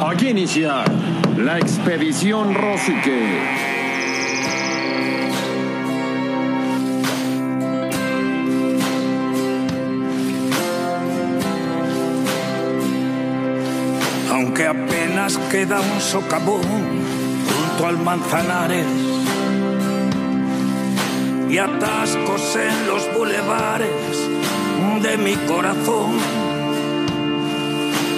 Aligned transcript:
Aquí 0.00 0.28
inicia 0.28 0.84
la 1.36 1.58
expedición 1.58 2.54
Rosique. 2.54 3.38
Aunque 14.30 14.66
apenas 14.66 15.38
queda 15.50 15.80
un 15.80 16.00
socavón 16.00 16.62
junto 16.62 17.86
al 17.86 17.98
Manzanares 17.98 18.86
y 21.48 21.58
atascos 21.58 22.56
en 22.56 22.86
los 22.86 23.14
bulevares 23.14 24.32
de 25.02 25.16
mi 25.18 25.34
corazón. 25.46 26.41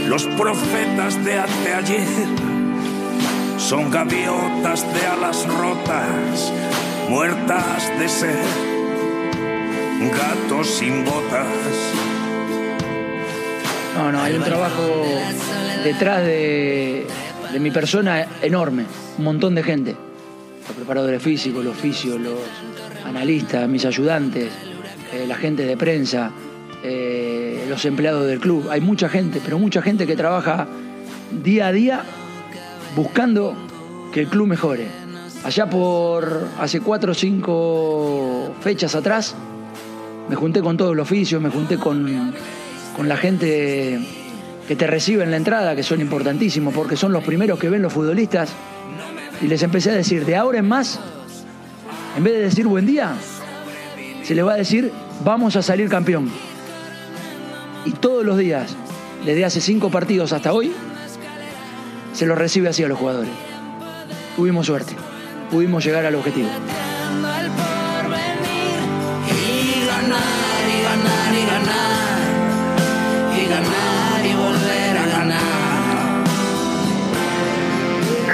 Los 0.09 0.27
profetas 0.27 1.25
de 1.25 1.39
anteayer 1.39 2.07
son 3.59 3.91
gaviotas 3.91 4.85
de 4.95 5.07
alas 5.07 5.47
rotas, 5.47 6.53
muertas 7.09 7.91
de 7.99 8.09
sed, 8.09 8.45
gatos 10.13 10.67
sin 10.69 11.05
botas. 11.05 11.47
No, 13.97 14.13
no, 14.13 14.21
hay 14.21 14.35
un 14.35 14.43
trabajo 14.43 14.83
detrás 15.83 16.25
de, 16.25 17.07
de 17.53 17.61
mi 17.61 17.71
persona 17.71 18.27
enorme, 18.43 18.85
un 19.19 19.25
montón 19.25 19.55
de 19.55 19.63
gente. 19.63 19.97
Los 20.67 20.77
preparadores 20.77 21.23
físicos, 21.23 21.65
los 21.65 21.77
fisios, 21.77 22.21
los 22.21 22.39
analistas, 23.05 23.69
mis 23.69 23.85
ayudantes, 23.85 24.51
eh, 25.13 25.25
la 25.27 25.37
gente 25.37 25.65
de 25.65 25.77
prensa, 25.77 26.31
eh, 26.83 27.44
los 27.69 27.85
empleados 27.85 28.27
del 28.27 28.41
club. 28.41 28.69
Hay 28.71 28.81
mucha 28.81 29.09
gente, 29.09 29.41
pero 29.45 29.59
mucha 29.59 29.83
gente 29.83 30.07
que 30.07 30.17
trabaja 30.17 30.67
día 31.43 31.69
a 31.69 31.73
día 31.73 32.05
buscando 32.97 33.55
que 34.13 34.21
el 34.21 34.29
club 34.29 34.49
mejore. 34.49 34.87
Allá 35.45 35.69
por 35.69 36.49
hace 36.59 36.81
cuatro 36.81 37.13
o 37.13 37.15
cinco 37.15 38.55
fechas 38.61 38.95
atrás, 38.95 39.35
me 40.29 40.37
junté 40.37 40.63
con 40.63 40.77
todo 40.77 40.93
el 40.93 41.01
oficio, 41.01 41.41
me 41.41 41.51
junté 41.51 41.77
con, 41.77 42.33
con 42.97 43.09
la 43.09 43.17
gente 43.17 44.01
que 44.67 44.77
te 44.77 44.87
recibe 44.87 45.25
en 45.25 45.31
la 45.31 45.37
entrada, 45.37 45.77
que 45.77 45.83
son 45.83 46.01
importantísimos, 46.01 46.73
porque 46.73 46.97
son 46.97 47.13
los 47.13 47.23
primeros 47.25 47.59
que 47.59 47.69
ven 47.69 47.83
los 47.83 47.93
futbolistas. 47.93 48.51
Y 49.43 49.47
les 49.49 49.63
empecé 49.63 49.91
a 49.91 49.95
decir, 49.95 50.25
de 50.25 50.37
ahora 50.37 50.61
en 50.61 50.69
más, 50.69 50.99
en 52.17 52.25
vez 52.25 52.33
de 52.35 52.41
decir 52.41 52.67
buen 52.67 52.87
día, 52.87 53.13
se 54.23 54.35
les 54.35 54.47
va 54.47 54.55
a 54.55 54.57
decir, 54.57 54.91
vamos 55.23 55.57
a 55.57 55.63
salir 55.63 55.89
campeón. 55.89 56.31
Y 57.85 57.93
todos 57.93 58.25
los 58.25 58.39
días, 58.39 58.75
desde 59.25 59.45
hace 59.45 59.61
cinco 59.61 59.91
partidos 59.91 60.33
hasta 60.33 60.53
hoy, 60.53 60.73
se 62.13 62.27
lo 62.27 62.35
recibe 62.35 62.69
así 62.69 62.83
a 62.83 62.89
los 62.89 62.99
jugadores. 62.99 63.31
Tuvimos 64.37 64.67
suerte, 64.67 64.95
pudimos 65.51 65.85
llegar 65.85 66.07
al 66.07 66.15
objetivo. 66.15 66.49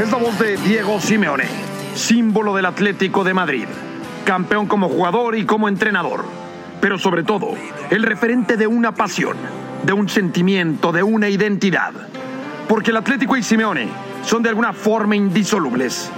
Es 0.00 0.11
la 0.11 0.17
voz 0.17 0.38
de 0.38 0.56
Diego 0.56 1.00
Simeone, 1.00 1.44
símbolo 1.94 2.55
del 2.55 2.67
Atlético 2.67 3.22
de 3.25 3.34
Madrid, 3.34 3.67
campeón 4.25 4.67
como 4.67 4.88
jugador 4.88 5.37
y 5.37 5.44
como 5.44 5.69
entrenador, 5.69 6.25
pero 6.81 6.99
sobre 6.99 7.23
todo 7.23 7.55
el 7.91 8.03
referente 8.03 8.57
de 8.57 8.67
una 8.67 8.93
pasión, 8.93 9.37
de 9.85 9.93
un 9.93 10.09
sentimiento, 10.09 10.93
de 10.93 11.03
una 11.03 11.29
identidad. 11.29 11.93
Porque 12.69 12.91
el 12.91 12.97
Atlético 12.97 13.37
y 13.37 13.43
Simeone 13.43 13.89
son 14.25 14.43
de 14.43 14.49
alguna 14.49 14.73
forma 14.73 15.17
indisolubles. 15.17 16.11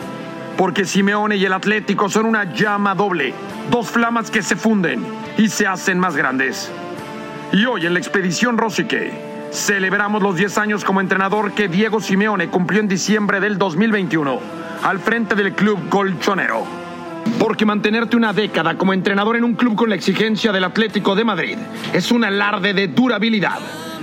Porque 0.56 0.84
Simeone 0.84 1.36
y 1.36 1.44
el 1.44 1.52
Atlético 1.52 2.08
son 2.08 2.26
una 2.26 2.52
llama 2.52 2.94
doble, 2.94 3.32
dos 3.70 3.90
flamas 3.90 4.30
que 4.30 4.42
se 4.42 4.56
funden 4.56 5.04
y 5.38 5.48
se 5.48 5.66
hacen 5.66 5.98
más 5.98 6.16
grandes. 6.16 6.70
Y 7.52 7.64
hoy 7.64 7.86
en 7.86 7.94
la 7.94 7.98
expedición 7.98 8.58
Rosique 8.58 9.12
celebramos 9.50 10.22
los 10.22 10.36
10 10.36 10.58
años 10.58 10.84
como 10.84 11.00
entrenador 11.00 11.52
que 11.52 11.68
Diego 11.68 12.00
Simeone 12.00 12.48
cumplió 12.48 12.80
en 12.80 12.88
diciembre 12.88 13.40
del 13.40 13.58
2021 13.58 14.40
al 14.82 14.98
frente 14.98 15.34
del 15.34 15.52
club 15.52 15.88
colchonero. 15.88 16.81
Porque 17.38 17.66
mantenerte 17.66 18.16
una 18.16 18.32
década 18.32 18.76
como 18.76 18.92
entrenador 18.92 19.36
en 19.36 19.44
un 19.44 19.54
club 19.54 19.74
con 19.76 19.88
la 19.88 19.94
exigencia 19.94 20.52
del 20.52 20.64
Atlético 20.64 21.14
de 21.14 21.24
Madrid 21.24 21.58
es 21.92 22.12
un 22.12 22.24
alarde 22.24 22.74
de 22.74 22.88
durabilidad. 22.88 23.58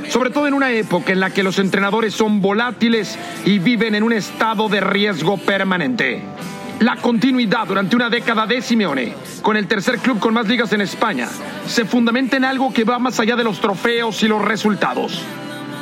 Sobre 0.10 0.30
todo 0.32 0.48
en 0.48 0.54
una 0.54 0.72
época 0.72 1.14
en 1.14 1.20
la 1.20 1.30
que 1.30 1.44
los 1.44 1.60
entrenadores 1.60 2.14
son 2.14 2.42
volátiles 2.42 3.18
y 3.46 3.60
viven 3.60 3.96
en 3.96 4.04
un 4.04 4.14
estado 4.14 4.68
de 4.68 4.82
riesgo 4.82 5.38
permanente. 5.38 6.22
La 6.80 6.96
continuidad 6.96 7.68
durante 7.68 7.96
una 7.96 8.10
década 8.10 8.48
de 8.48 8.62
Simeone, 8.62 9.14
con 9.42 9.58
el 9.58 9.68
tercer 9.68 10.00
club 10.00 10.20
con 10.20 10.34
más 10.34 10.48
ligas 10.48 10.72
en 10.72 10.82
España, 10.82 11.28
se 11.68 11.84
fundamenta 11.84 12.38
en 12.38 12.46
algo 12.46 12.74
que 12.74 12.86
va 12.86 13.00
más 13.00 13.20
allá 13.20 13.36
de 13.36 13.44
los 13.44 13.60
trofeos 13.60 14.24
y 14.24 14.30
los 14.30 14.42
resultados. 14.42 15.22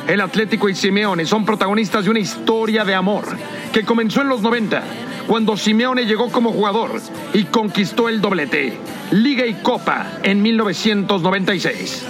El 0.08 0.22
Atlético 0.22 0.70
y 0.70 0.74
Simeone 0.74 1.26
son 1.26 1.44
protagonistas 1.44 2.02
de 2.02 2.10
una 2.10 2.18
historia 2.18 2.82
de 2.82 2.94
amor 2.94 3.26
que 3.74 3.84
comenzó 3.84 4.22
en 4.22 4.30
los 4.30 4.40
90, 4.40 4.82
cuando 5.26 5.54
Simeone 5.54 6.06
llegó 6.06 6.32
como 6.32 6.50
jugador 6.50 6.98
y 7.34 7.44
conquistó 7.44 8.08
el 8.08 8.22
doblete, 8.22 8.72
Liga 9.10 9.44
y 9.44 9.52
Copa 9.56 10.12
en 10.22 10.40
1996. 10.40 12.06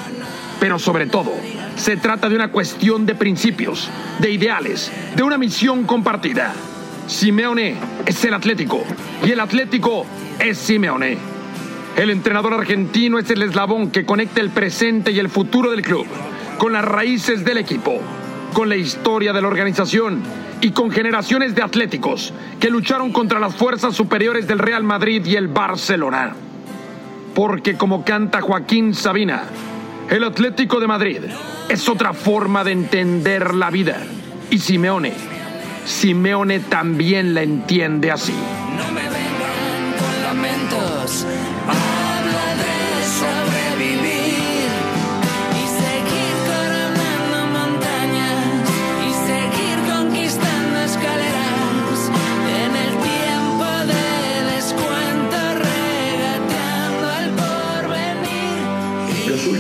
Pero 0.61 0.79
sobre 0.79 1.07
todo, 1.07 1.33
se 1.75 1.97
trata 1.97 2.29
de 2.29 2.37
una 2.37 2.53
cuestión 2.53 3.05
de 3.05 3.17
principios, 3.17 3.91
de 4.21 4.31
ideales, 4.31 4.93
de 5.17 5.25
una 5.25 5.37
misión 5.37 5.83
compartida. 5.83 6.55
Simeone 7.09 7.75
es 8.07 8.25
el 8.25 8.35
Atlético 8.35 8.81
y 9.27 9.33
el 9.33 9.41
Atlético 9.41 10.07
es 10.39 10.57
Simeone. 10.57 11.19
El 11.97 12.11
entrenador 12.11 12.55
argentino 12.55 13.19
es 13.19 13.29
el 13.29 13.43
eslabón 13.43 13.91
que 13.91 14.07
conecta 14.07 14.41
el 14.41 14.51
presente 14.51 15.11
y 15.11 15.19
el 15.19 15.29
futuro 15.29 15.73
del 15.73 15.83
club 15.83 16.07
con 16.59 16.73
las 16.73 16.85
raíces 16.85 17.45
del 17.45 17.59
equipo, 17.59 18.01
con 18.53 18.69
la 18.69 18.77
historia 18.77 19.33
de 19.33 19.41
la 19.41 19.49
organización 19.49 20.23
y 20.61 20.73
con 20.73 20.91
generaciones 20.91 21.55
de 21.55 21.63
atléticos 21.63 22.35
que 22.59 22.69
lucharon 22.69 23.13
contra 23.13 23.39
las 23.39 23.55
fuerzas 23.55 23.95
superiores 23.95 24.47
del 24.49 24.59
Real 24.59 24.83
Madrid 24.83 25.25
y 25.25 25.37
el 25.37 25.49
Barcelona. 25.49 26.35
Porque 27.35 27.77
como 27.77 28.05
canta 28.05 28.41
Joaquín 28.41 28.95
Sabina, 28.95 29.45
el 30.11 30.25
Atlético 30.25 30.81
de 30.81 30.87
Madrid 30.89 31.21
es 31.69 31.89
otra 31.89 32.13
forma 32.13 32.65
de 32.65 32.73
entender 32.73 33.55
la 33.55 33.71
vida. 33.71 33.99
Y 34.51 34.59
Simeone, 34.59 35.13
Simeone 35.85 36.61
también 36.61 37.35
la 37.35 37.43
entiende 37.43 38.11
así. 38.11 38.35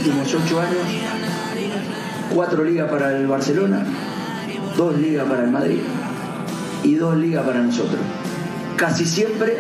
Últimos 0.08 0.34
ocho 0.43 0.60
años, 0.60 0.78
cuatro 2.34 2.64
ligas 2.64 2.90
para 2.90 3.14
el 3.16 3.26
Barcelona, 3.26 3.84
dos 4.76 4.96
ligas 4.96 5.28
para 5.28 5.44
el 5.44 5.50
Madrid 5.50 5.81
y 6.82 6.94
dos 6.94 7.16
ligas 7.16 7.44
para 7.44 7.60
nosotros. 7.60 8.00
Casi 8.76 9.05
siempre 9.05 9.58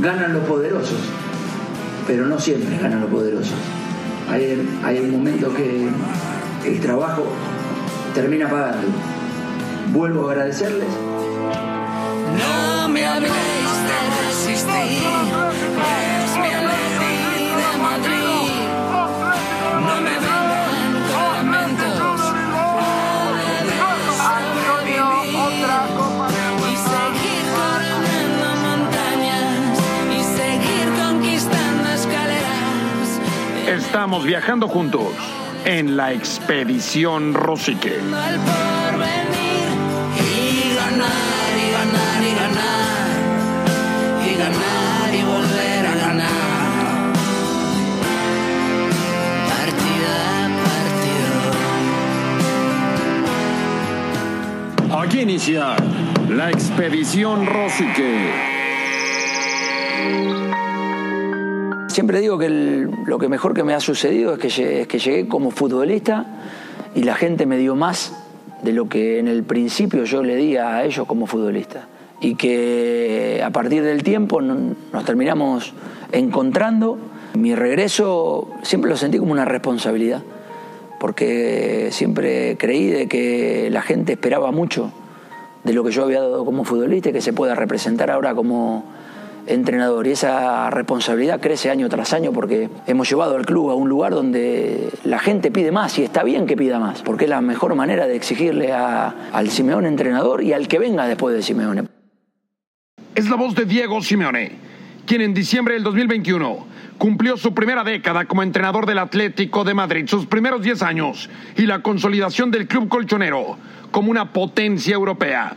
ganan 0.00 0.32
los 0.32 0.44
poderosos, 0.44 0.98
pero 2.08 2.26
no 2.26 2.40
siempre 2.40 2.76
ganan 2.78 3.02
los 3.02 3.10
poderosos. 3.10 3.54
Hay, 4.28 4.68
hay 4.82 5.00
momentos 5.02 5.54
que 5.54 5.88
el 6.66 6.80
trabajo 6.80 7.26
termina 8.14 8.48
pagando. 8.48 8.88
Vuelvo 9.92 10.28
a 10.28 10.32
agradecerles 10.32 10.86
No 12.38 12.88
me 12.88 13.06
habléis 13.06 13.32
de 13.32 13.98
resistir, 14.28 14.98
es 16.24 16.36
mi 16.36 16.48
alegría 16.48 17.56
de 17.56 17.78
Madrid. 17.78 18.69
Estamos 33.90 34.22
viajando 34.24 34.68
juntos 34.68 35.08
en 35.64 35.96
la 35.96 36.12
expedición 36.12 37.34
Rosique. 37.34 37.96
al 37.96 38.38
porvenir 38.38 39.66
y 40.16 40.76
ganar 40.76 41.52
y 41.58 41.70
ganar 41.72 42.22
y 42.22 42.32
ganar 42.36 43.10
y 44.24 44.32
ganar 44.38 45.12
y 45.12 45.22
volver 45.24 45.86
a 45.86 45.94
ganar 46.06 47.12
partido 49.48 50.08
a 50.14 50.46
partido 54.86 55.02
Aquí 55.02 55.18
inicia 55.22 55.74
la 56.28 56.50
expedición 56.50 57.44
Rosique. 57.44 58.49
Siempre 61.90 62.20
digo 62.20 62.38
que 62.38 62.48
lo 62.48 63.18
que 63.18 63.28
mejor 63.28 63.52
que 63.52 63.64
me 63.64 63.74
ha 63.74 63.80
sucedido 63.80 64.34
es 64.34 64.38
que, 64.86 64.98
llegué, 64.98 65.26
como 65.26 65.50
futbolista 65.50 66.24
y 66.94 67.02
la 67.02 67.16
gente 67.16 67.46
me 67.46 67.56
dio 67.58 67.74
más 67.74 68.14
de 68.62 68.72
lo 68.72 68.88
que 68.88 69.18
en 69.18 69.26
el 69.26 69.42
principio 69.42 70.04
yo 70.04 70.22
le 70.22 70.36
di 70.36 70.56
a 70.56 70.84
ellos 70.84 71.04
como 71.08 71.26
futbolista. 71.26 71.88
Y 72.20 72.36
que 72.36 73.42
a 73.44 73.50
partir 73.50 73.82
del 73.82 74.04
tiempo 74.04 74.40
no- 74.40 74.76
nos 74.92 75.04
terminamos 75.04 75.74
encontrando. 76.12 76.96
Mi 77.34 77.56
regreso 77.56 78.48
siempre 78.62 78.88
lo 78.88 78.96
sentí 78.96 79.18
como 79.18 79.32
una 79.32 79.44
responsabilidad, 79.44 80.22
porque 81.00 81.88
siempre 81.90 82.56
creí 82.56 82.86
de 82.86 83.08
que 83.08 83.68
la 83.72 83.82
gente 83.82 84.12
esperaba 84.12 84.52
mucho 84.52 84.92
de 85.64 85.72
lo 85.72 85.82
que 85.82 85.90
yo 85.90 86.04
había 86.04 86.20
dado 86.20 86.44
como 86.44 86.62
futbolista 86.64 87.08
y 87.10 87.12
que 87.12 87.20
se 87.20 87.32
pueda 87.32 87.56
representar 87.56 88.10
ahora 88.12 88.34
como 88.34 88.84
entrenador. 89.46 90.06
Y 90.06 90.12
esa 90.12 90.70
responsabilidad 90.70 91.40
crece 91.40 91.70
año 91.70 91.88
tras 91.88 92.12
año 92.12 92.32
porque 92.32 92.68
hemos 92.86 93.08
llevado 93.08 93.36
al 93.36 93.46
club 93.46 93.70
a 93.70 93.74
un 93.74 93.88
lugar 93.88 94.12
donde 94.14 94.90
la 95.04 95.18
gente 95.18 95.50
pide 95.50 95.72
más 95.72 95.98
y 95.98 96.04
está 96.04 96.22
bien 96.22 96.46
que 96.46 96.56
pida 96.56 96.78
más, 96.78 97.02
porque 97.02 97.24
es 97.24 97.30
la 97.30 97.40
mejor 97.40 97.74
manera 97.74 98.06
de 98.06 98.16
exigirle 98.16 98.72
a- 98.72 99.14
al 99.32 99.50
Simeone 99.50 99.88
entrenador 99.88 100.42
y 100.42 100.52
al 100.52 100.68
que 100.68 100.78
venga 100.78 101.06
después 101.06 101.34
de 101.34 101.42
Simeone. 101.42 101.84
Es 103.14 103.28
la 103.28 103.36
voz 103.36 103.54
de 103.54 103.64
Diego 103.64 104.00
Simeone, 104.02 104.52
quien 105.06 105.20
en 105.20 105.34
diciembre 105.34 105.74
del 105.74 105.82
2021 105.82 106.66
cumplió 106.96 107.36
su 107.36 107.54
primera 107.54 107.82
década 107.82 108.26
como 108.26 108.42
entrenador 108.42 108.86
del 108.86 108.98
Atlético 108.98 109.64
de 109.64 109.74
Madrid, 109.74 110.06
sus 110.06 110.26
primeros 110.26 110.62
10 110.62 110.82
años 110.82 111.28
y 111.56 111.66
la 111.66 111.80
consolidación 111.82 112.50
del 112.50 112.68
club 112.68 112.88
colchonero 112.88 113.56
como 113.90 114.10
una 114.10 114.32
potencia 114.32 114.94
europea. 114.94 115.54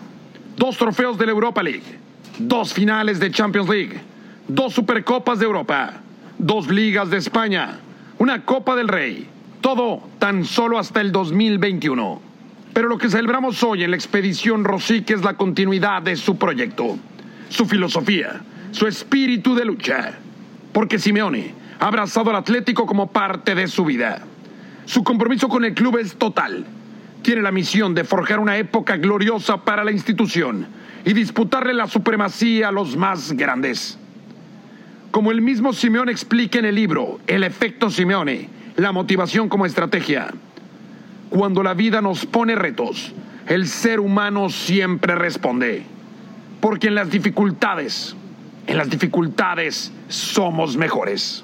Dos 0.56 0.78
trofeos 0.78 1.18
de 1.18 1.26
la 1.26 1.32
Europa 1.34 1.62
League, 1.62 1.84
dos 2.38 2.74
finales 2.74 3.20
de 3.20 3.32
Champions 3.32 3.70
League, 3.70 4.00
dos 4.48 4.74
Supercopas 4.74 5.40
de 5.40 5.46
Europa, 5.46 5.94
dos 6.38 6.68
ligas 6.70 7.10
de 7.10 7.18
España, 7.18 7.80
una 8.18 8.44
Copa 8.46 8.76
del 8.76 8.88
Rey. 8.88 9.28
Todo 9.62 10.04
tan 10.20 10.44
solo 10.44 10.78
hasta 10.78 11.00
el 11.00 11.12
2021. 11.12 12.22
Pero 12.74 12.90
lo 12.90 12.98
que 12.98 13.10
celebramos 13.10 13.64
hoy 13.64 13.84
en 13.84 13.92
la 13.92 13.98
expedición 13.98 14.66
Rosique 14.66 15.14
es 15.14 15.24
la 15.24 15.36
continuidad 15.36 16.02
de 16.02 16.16
su 16.16 16.38
proyecto, 16.38 16.98
su 17.50 17.66
filosofía, 17.66 18.42
su 18.72 18.88
espíritu 18.88 19.56
de 19.56 19.64
lucha. 19.64 20.18
Porque 20.74 21.00
Simeone 21.00 21.54
ha 21.80 21.88
abrazado 21.88 22.32
al 22.32 22.36
Atlético 22.36 22.86
como 22.86 23.12
parte 23.12 23.56
de 23.56 23.68
su 23.68 23.86
vida. 23.86 24.24
Su 24.86 25.04
compromiso 25.04 25.48
con 25.48 25.64
el 25.64 25.74
club 25.74 25.98
es 25.98 26.16
total. 26.16 26.66
Tiene 27.22 27.42
la 27.42 27.52
misión 27.52 27.94
de 27.94 28.04
forjar 28.04 28.40
una 28.40 28.58
época 28.58 28.98
gloriosa 28.98 29.64
para 29.64 29.86
la 29.86 29.92
institución 29.92 30.68
y 31.06 31.14
disputarle 31.14 31.74
la 31.74 31.88
supremacía 31.88 32.70
a 32.70 32.72
los 32.72 32.96
más 32.96 33.34
grandes. 33.34 33.98
Como 35.12 35.32
el 35.32 35.42
mismo 35.42 35.74
Simeone 35.74 36.12
explica 36.12 36.60
en 36.60 36.66
el 36.66 36.76
libro 36.76 37.20
El 37.28 37.44
efecto 37.44 37.90
Simeone, 37.90 38.50
la 38.78 38.92
motivación 38.92 39.50
como 39.50 39.66
estrategia. 39.66 40.34
Cuando 41.30 41.62
la 41.64 41.74
vida 41.74 42.02
nos 42.02 42.26
pone 42.26 42.56
retos, 42.56 43.14
el 43.48 43.68
ser 43.68 44.00
humano 44.00 44.50
siempre 44.50 45.16
responde. 45.16 45.84
Porque 46.62 46.88
en 46.88 46.96
las 46.96 47.12
dificultades, 47.12 48.16
en 48.68 48.78
las 48.78 48.90
dificultades 48.90 49.92
somos 50.08 50.78
mejores. 50.78 51.44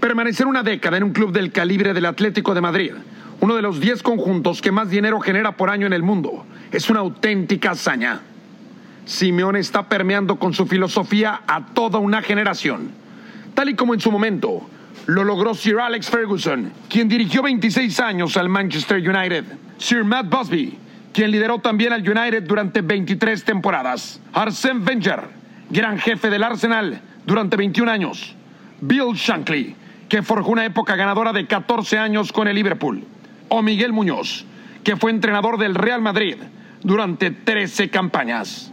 Permanecer 0.00 0.46
una 0.46 0.62
década 0.62 0.96
en 0.96 1.04
un 1.04 1.12
club 1.12 1.32
del 1.32 1.52
calibre 1.52 1.92
del 1.92 2.06
Atlético 2.06 2.54
de 2.54 2.60
Madrid, 2.60 2.92
uno 3.40 3.54
de 3.54 3.62
los 3.62 3.78
10 3.78 4.02
conjuntos 4.02 4.60
que 4.62 4.72
más 4.72 4.88
dinero 4.88 5.20
genera 5.20 5.56
por 5.56 5.70
año 5.70 5.86
en 5.86 5.92
el 5.92 6.02
mundo, 6.02 6.44
es 6.72 6.88
una 6.90 7.00
auténtica 7.00 7.72
hazaña. 7.72 8.20
Simeone 9.04 9.58
está 9.58 9.88
permeando 9.88 10.36
con 10.36 10.54
su 10.54 10.66
filosofía 10.66 11.42
a 11.46 11.66
toda 11.66 11.98
una 11.98 12.22
generación, 12.22 12.90
tal 13.54 13.68
y 13.68 13.74
como 13.74 13.94
en 13.94 14.00
su 14.00 14.10
momento 14.10 14.68
lo 15.06 15.24
logró 15.24 15.54
Sir 15.54 15.80
Alex 15.80 16.08
Ferguson, 16.08 16.72
quien 16.88 17.08
dirigió 17.08 17.42
26 17.42 17.98
años 18.00 18.36
al 18.36 18.48
Manchester 18.48 18.98
United, 18.98 19.44
Sir 19.78 20.04
Matt 20.04 20.28
Busby, 20.28 20.78
quien 21.12 21.30
lideró 21.30 21.58
también 21.58 21.92
al 21.92 22.08
United 22.08 22.44
durante 22.44 22.80
23 22.80 23.44
temporadas, 23.44 24.20
Arsène 24.32 24.86
Wenger, 24.86 25.22
gran 25.70 25.98
jefe 25.98 26.30
del 26.30 26.44
Arsenal 26.44 27.00
durante 27.26 27.56
21 27.56 27.90
años, 27.90 28.34
Bill 28.80 29.14
Shankly, 29.14 29.76
que 30.08 30.22
forjó 30.22 30.50
una 30.50 30.64
época 30.64 30.96
ganadora 30.96 31.32
de 31.32 31.46
14 31.46 31.98
años 31.98 32.32
con 32.32 32.46
el 32.46 32.54
Liverpool, 32.54 33.04
o 33.48 33.62
Miguel 33.62 33.92
Muñoz, 33.92 34.44
que 34.84 34.96
fue 34.96 35.10
entrenador 35.10 35.58
del 35.58 35.74
Real 35.74 36.00
Madrid 36.00 36.36
durante 36.82 37.30
13 37.30 37.90
campañas. 37.90 38.71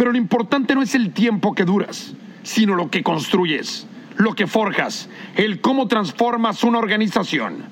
Pero 0.00 0.12
lo 0.12 0.16
importante 0.16 0.74
no 0.74 0.80
es 0.80 0.94
el 0.94 1.12
tiempo 1.12 1.54
que 1.54 1.66
duras, 1.66 2.14
sino 2.42 2.74
lo 2.74 2.90
que 2.90 3.02
construyes, 3.02 3.86
lo 4.16 4.32
que 4.32 4.46
forjas, 4.46 5.10
el 5.36 5.60
cómo 5.60 5.88
transformas 5.88 6.64
una 6.64 6.78
organización, 6.78 7.64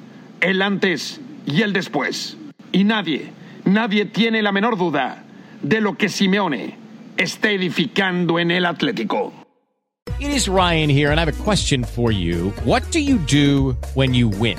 el 0.43 0.61
antes 0.61 1.23
y 1.47 1.63
el 1.63 1.73
después. 1.73 2.37
Y 2.71 2.85
nadie, 2.85 3.33
nadie 3.65 4.05
tiene 4.05 4.43
la 4.43 4.53
menor 4.53 4.77
duda 4.77 5.25
de 5.63 5.81
lo 5.81 5.97
que 5.97 6.11
Simeone 6.11 6.77
está 7.17 7.51
edificando 7.51 8.39
en 8.39 8.51
el 8.51 8.67
Atlético. 8.67 9.33
It 10.21 10.29
is 10.29 10.49
Ryan 10.49 10.91
here, 10.91 11.11
and 11.11 11.19
I 11.19 11.25
have 11.25 11.29
a 11.31 11.45
question 11.45 11.83
for 11.83 12.13
you. 12.13 12.53
What 12.67 12.83
do 12.91 12.99
you 12.99 13.17
do 13.27 13.75
when 13.95 14.13
you 14.13 14.29
win? 14.29 14.59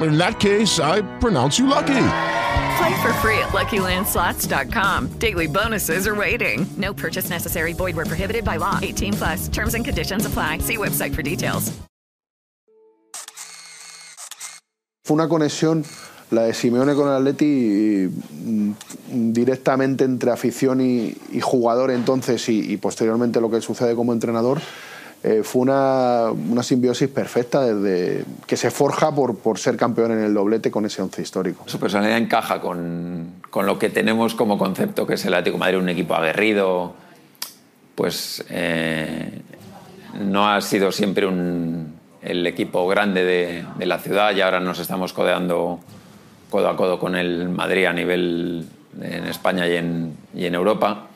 In 0.00 0.16
that 0.18 0.38
case, 0.38 0.78
I 0.78 1.02
pronounce 1.18 1.58
you 1.58 1.66
lucky. 1.66 2.04
Play 2.78 3.02
for 3.02 3.12
free 3.14 3.38
at 3.38 3.50
LuckyLandSlots.com. 3.52 5.18
Daily 5.18 5.48
bonuses 5.48 6.06
are 6.06 6.14
waiting. 6.14 6.66
No 6.76 6.94
purchase 6.94 7.30
necessary. 7.30 7.72
Void 7.72 7.96
prohibited 7.96 8.44
by 8.44 8.58
law. 8.58 8.78
18 8.80 9.14
plus. 9.14 9.48
Terms 9.48 9.74
and 9.74 9.84
conditions 9.84 10.26
apply. 10.26 10.58
See 10.58 10.76
website 10.76 11.14
for 11.14 11.22
details. 11.22 11.72
Fue 15.04 15.14
una 15.14 15.26
conexión, 15.26 15.84
la 16.30 16.42
de 16.42 16.52
Simeone 16.52 16.94
con 16.94 17.08
el 17.08 17.14
Atleti, 17.14 18.08
mm, 18.10 19.32
directamente 19.32 20.04
entre 20.04 20.30
afición 20.30 20.82
y, 20.82 21.16
y 21.32 21.40
jugador 21.40 21.90
entonces 21.90 22.46
y, 22.50 22.72
y 22.72 22.76
posteriormente 22.76 23.40
lo 23.40 23.50
que 23.50 23.62
sucede 23.62 23.94
como 23.94 24.12
entrenador. 24.12 24.60
Eh, 25.22 25.42
fue 25.42 25.62
una, 25.62 26.30
una 26.30 26.62
simbiosis 26.62 27.08
perfecta 27.08 27.62
desde, 27.62 28.24
que 28.46 28.56
se 28.56 28.70
forja 28.70 29.12
por, 29.12 29.38
por 29.38 29.58
ser 29.58 29.76
campeón 29.76 30.12
en 30.12 30.18
el 30.20 30.32
doblete 30.32 30.70
con 30.70 30.86
ese 30.86 31.02
once 31.02 31.20
histórico. 31.20 31.64
Su 31.66 31.80
personalidad 31.80 32.18
encaja 32.18 32.60
con, 32.60 33.32
con 33.50 33.66
lo 33.66 33.78
que 33.78 33.90
tenemos 33.90 34.34
como 34.34 34.58
concepto, 34.58 35.06
que 35.06 35.14
es 35.14 35.24
el 35.24 35.34
Atlético 35.34 35.58
Madrid, 35.58 35.78
un 35.78 35.88
equipo 35.88 36.14
aguerrido. 36.14 36.94
Pues 37.96 38.44
eh, 38.48 39.42
no 40.20 40.48
ha 40.48 40.60
sido 40.60 40.92
siempre 40.92 41.26
un, 41.26 41.94
el 42.22 42.46
equipo 42.46 42.86
grande 42.86 43.24
de, 43.24 43.64
de 43.76 43.86
la 43.86 43.98
ciudad 43.98 44.36
y 44.36 44.40
ahora 44.40 44.60
nos 44.60 44.78
estamos 44.78 45.12
codeando 45.12 45.80
codo 46.48 46.68
a 46.68 46.76
codo 46.76 47.00
con 47.00 47.16
el 47.16 47.48
Madrid 47.48 47.86
a 47.86 47.92
nivel 47.92 48.68
en 49.00 49.26
España 49.26 49.66
y 49.66 49.74
en, 49.74 50.16
y 50.32 50.46
en 50.46 50.54
Europa. 50.54 51.07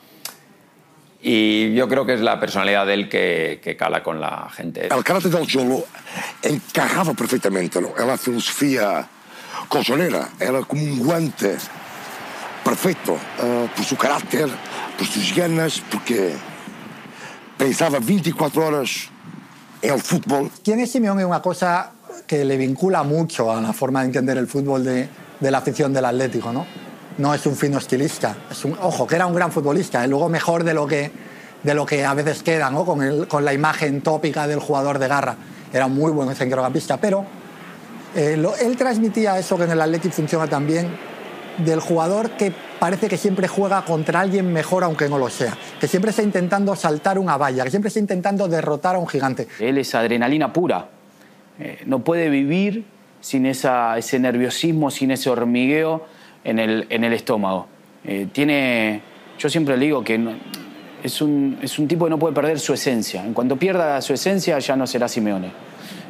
Y 1.25 1.73
yo 1.73 1.87
creo 1.87 2.05
que 2.05 2.15
es 2.15 2.19
la 2.19 2.37
personalidad 2.37 2.85
de 2.85 2.93
él 2.95 3.09
que, 3.09 3.61
que 3.63 3.77
cala 3.77 4.03
con 4.03 4.19
la 4.19 4.49
gente. 4.53 4.93
El 4.93 5.03
carácter 5.05 5.31
del 5.31 5.47
Cholo 5.47 5.85
encajaba 6.41 7.13
perfectamente 7.13 7.79
¿no? 7.79 7.93
en 7.97 8.07
la 8.07 8.17
filosofía 8.17 9.07
colchonera. 9.69 10.27
Era 10.37 10.59
como 10.63 10.83
un 10.83 10.99
guante 10.99 11.55
perfecto 12.61 13.17
eh, 13.41 13.69
por 13.73 13.85
su 13.85 13.95
carácter, 13.95 14.49
por 14.97 15.07
sus 15.07 15.33
ganas, 15.33 15.81
porque 15.89 16.33
pensaba 17.57 17.99
24 17.99 18.67
horas 18.67 19.09
en 19.81 19.93
el 19.93 20.01
fútbol. 20.01 20.51
¿Quién 20.61 20.81
es 20.81 20.91
Simeone? 20.91 21.21
Es 21.21 21.27
una 21.27 21.41
cosa 21.41 21.91
que 22.27 22.43
le 22.43 22.57
vincula 22.57 23.03
mucho 23.03 23.49
a 23.49 23.61
la 23.61 23.71
forma 23.71 24.01
de 24.01 24.07
entender 24.07 24.37
el 24.37 24.47
fútbol 24.47 24.83
de, 24.83 25.07
de 25.39 25.51
la 25.51 25.59
afición 25.59 25.93
del 25.93 26.03
Atlético, 26.03 26.51
¿no? 26.51 26.82
No 27.17 27.33
es 27.33 27.45
un 27.45 27.55
fino 27.55 27.77
estilista, 27.77 28.35
es 28.49 28.65
un, 28.65 28.75
ojo, 28.81 29.05
que 29.05 29.15
era 29.15 29.25
un 29.25 29.35
gran 29.35 29.51
futbolista, 29.51 30.05
y 30.05 30.09
luego 30.09 30.29
mejor 30.29 30.63
de 30.63 30.73
lo 30.73 30.87
que, 30.87 31.11
de 31.61 31.73
lo 31.73 31.85
que 31.85 32.03
a 32.05 32.13
veces 32.13 32.41
queda, 32.41 32.69
¿no? 32.69 32.85
Con, 32.85 33.03
el, 33.03 33.27
con 33.27 33.45
la 33.45 33.53
imagen 33.53 34.01
tópica 34.01 34.47
del 34.47 34.59
jugador 34.59 34.99
de 34.99 35.07
garra. 35.07 35.35
Era 35.71 35.87
muy 35.87 36.11
buen 36.11 36.33
centrocampista, 36.35 36.97
pero 36.97 37.25
eh, 38.15 38.37
lo, 38.37 38.55
él 38.55 38.75
transmitía 38.77 39.37
eso 39.37 39.57
que 39.57 39.63
en 39.63 39.71
el 39.71 39.81
Atlético 39.81 40.13
funciona 40.15 40.47
también, 40.47 40.87
del 41.57 41.79
jugador 41.79 42.31
que 42.31 42.51
parece 42.79 43.07
que 43.07 43.17
siempre 43.17 43.47
juega 43.47 43.85
contra 43.85 44.19
alguien 44.19 44.51
mejor 44.51 44.83
aunque 44.83 45.07
no 45.07 45.17
lo 45.17 45.29
sea, 45.29 45.55
que 45.79 45.87
siempre 45.87 46.09
está 46.09 46.23
intentando 46.23 46.75
saltar 46.75 47.19
una 47.19 47.37
valla, 47.37 47.63
que 47.63 47.69
siempre 47.69 47.87
está 47.89 47.99
intentando 47.99 48.47
derrotar 48.47 48.95
a 48.95 48.99
un 48.99 49.07
gigante. 49.07 49.47
Él 49.59 49.77
es 49.77 49.93
adrenalina 49.95 50.51
pura, 50.51 50.89
eh, 51.59 51.81
no 51.85 52.03
puede 52.03 52.29
vivir 52.29 52.85
sin 53.21 53.45
esa, 53.45 53.97
ese 53.97 54.19
nerviosismo, 54.19 54.91
sin 54.91 55.11
ese 55.11 55.29
hormigueo 55.29 56.05
en 56.43 56.59
el, 56.59 56.87
en 56.89 57.03
el 57.03 57.13
estómago. 57.13 57.67
Eh, 58.05 58.27
tiene, 58.31 59.01
yo 59.39 59.49
siempre 59.49 59.77
le 59.77 59.85
digo 59.85 60.03
que 60.03 60.17
no, 60.17 60.33
es, 61.03 61.21
un, 61.21 61.57
es 61.61 61.79
un 61.79 61.87
tipo 61.87 62.05
que 62.05 62.09
no 62.09 62.19
puede 62.19 62.33
perder 62.33 62.59
su 62.59 62.73
esencia. 62.73 63.25
En 63.25 63.33
cuanto 63.33 63.57
pierda 63.57 64.01
su 64.01 64.13
esencia 64.13 64.59
ya 64.59 64.75
no 64.75 64.87
será 64.87 65.07
Simeone. 65.07 65.51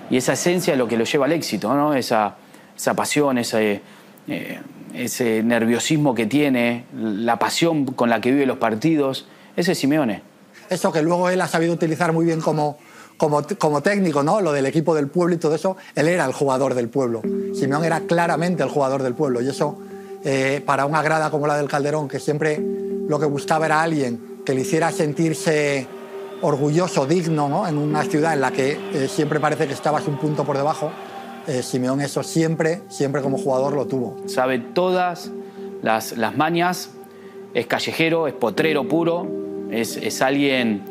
Y 0.10 0.18
esa 0.18 0.34
esencia 0.34 0.74
es 0.74 0.80
lo 0.80 0.88
que 0.88 0.98
lo 0.98 1.06
lleva 1.06 1.25
al 1.25 1.32
éxito, 1.32 1.74
¿no? 1.74 1.94
esa, 1.94 2.36
esa 2.75 2.94
pasión, 2.94 3.38
ese, 3.38 3.82
eh, 4.28 4.60
ese 4.94 5.42
nerviosismo 5.44 6.13
que 6.13 6.25
tiene, 6.25 6.86
la 6.96 7.40
pasión 7.40 7.86
con 7.86 8.10
la 8.10 8.22
que 8.22 8.32
vive 8.32 8.46
los 8.46 8.58
partidos. 8.58 9.28
Ese 9.56 9.72
es 9.72 9.80
Simeone. 9.80 10.22
Eso 10.70 10.92
que 10.92 11.02
luego 11.02 11.30
él 11.30 11.42
ha 11.42 11.48
sabido 11.48 11.74
utilizar 11.74 12.13
muy 12.13 12.25
bien 12.25 12.42
como, 12.42 12.78
como, 13.18 13.44
como, 13.58 13.82
técnico, 13.82 14.24
¿no? 14.24 14.42
Lo 14.42 14.52
del 14.52 14.66
equipo 14.66 14.96
del 14.96 15.08
pueblo 15.08 15.36
y 15.36 15.38
todo 15.38 15.56
eso, 15.56 15.78
él 15.96 16.08
era 16.08 16.25
el 16.25 16.34
jugador 16.34 16.74
del 16.74 16.90
pueblo. 16.90 17.22
Simeón 17.54 17.84
era 17.84 18.02
claramente 18.02 18.63
el 18.63 18.70
jugador 18.70 19.04
del 19.04 19.13
pueblo 19.13 19.42
y 19.42 19.48
eso 19.48 19.80
eh, 20.24 20.62
para 20.65 20.86
una 20.86 21.01
grada 21.01 21.30
como 21.30 21.48
la 21.48 21.58
del 21.58 21.68
Calderón, 21.68 22.08
que 22.08 22.20
siempre 22.20 22.60
lo 23.08 23.20
que 23.20 23.25
buscaba 23.25 23.65
era 23.65 23.82
alguien 23.82 24.39
que 24.46 24.53
le 24.53 24.62
hiciera 24.62 24.92
sentirse 24.92 25.86
orgulloso, 26.42 27.06
digno, 27.06 27.50
¿no? 27.50 27.68
En 27.68 27.77
una 27.77 28.03
ciudad 28.03 28.34
en 28.34 28.42
la 28.42 28.51
que 28.51 28.77
eh, 28.94 29.08
siempre 29.08 29.39
parece 29.39 29.68
que 29.68 29.74
estabas 29.74 30.08
un 30.08 30.18
punto 30.18 30.44
por 30.44 30.58
debajo. 30.58 30.92
Eh, 31.48 31.62
Simeón 31.62 32.00
eso 32.00 32.24
siempre, 32.24 32.84
siempre 32.89 33.22
como 33.22 33.38
jugador 33.38 33.74
lo 33.74 33.86
tuvo. 33.86 34.15
Sabe 34.27 34.60
todas 34.60 35.32
las, 35.82 36.18
las 36.18 36.36
mañas, 36.36 36.92
es 37.53 37.68
callejero, 37.68 38.27
es 38.27 38.34
potrero 38.34 38.88
puro, 38.88 39.27
es, 39.72 39.98
es 39.98 40.22
alguien 40.22 40.84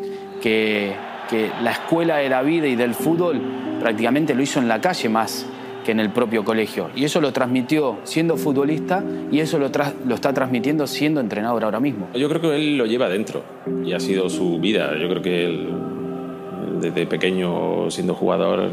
que, 0.42 0.94
que 1.30 1.50
la 1.62 1.72
escuela 1.72 2.16
de 2.16 2.28
la 2.28 2.42
vida 2.42 2.66
y 2.66 2.76
del 2.76 2.94
fútbol 2.94 3.40
prácticamente 3.80 4.34
lo 4.34 4.42
hizo 4.42 4.58
en 4.58 4.68
la 4.68 4.80
calle 4.80 5.08
más 5.08 5.46
que 5.84 5.92
en 5.92 6.00
el 6.00 6.10
propio 6.10 6.44
colegio. 6.44 6.90
Y 6.94 7.04
eso 7.04 7.20
lo 7.20 7.32
transmitió 7.32 7.98
siendo 8.04 8.36
futbolista 8.36 9.04
y 9.30 9.40
eso 9.40 9.58
lo, 9.58 9.70
lo, 10.06 10.14
está 10.14 10.32
transmitiendo 10.32 10.86
siendo 10.86 11.20
entrenador 11.20 11.64
ahora 11.64 11.80
mismo. 11.80 12.08
Yo 12.14 12.28
creo 12.28 12.40
que 12.40 12.56
él 12.56 12.76
lo 12.76 12.86
lleva 12.86 13.08
dentro 13.08 13.42
y 13.84 13.92
ha 13.92 14.00
sido 14.00 14.28
su 14.28 14.58
vida. 14.60 14.96
Yo 14.98 15.08
creo 15.08 15.22
que 15.22 15.44
él, 15.44 15.68
desde 16.80 17.06
pequeño, 17.06 17.90
siendo 17.90 18.14
jugador, 18.14 18.70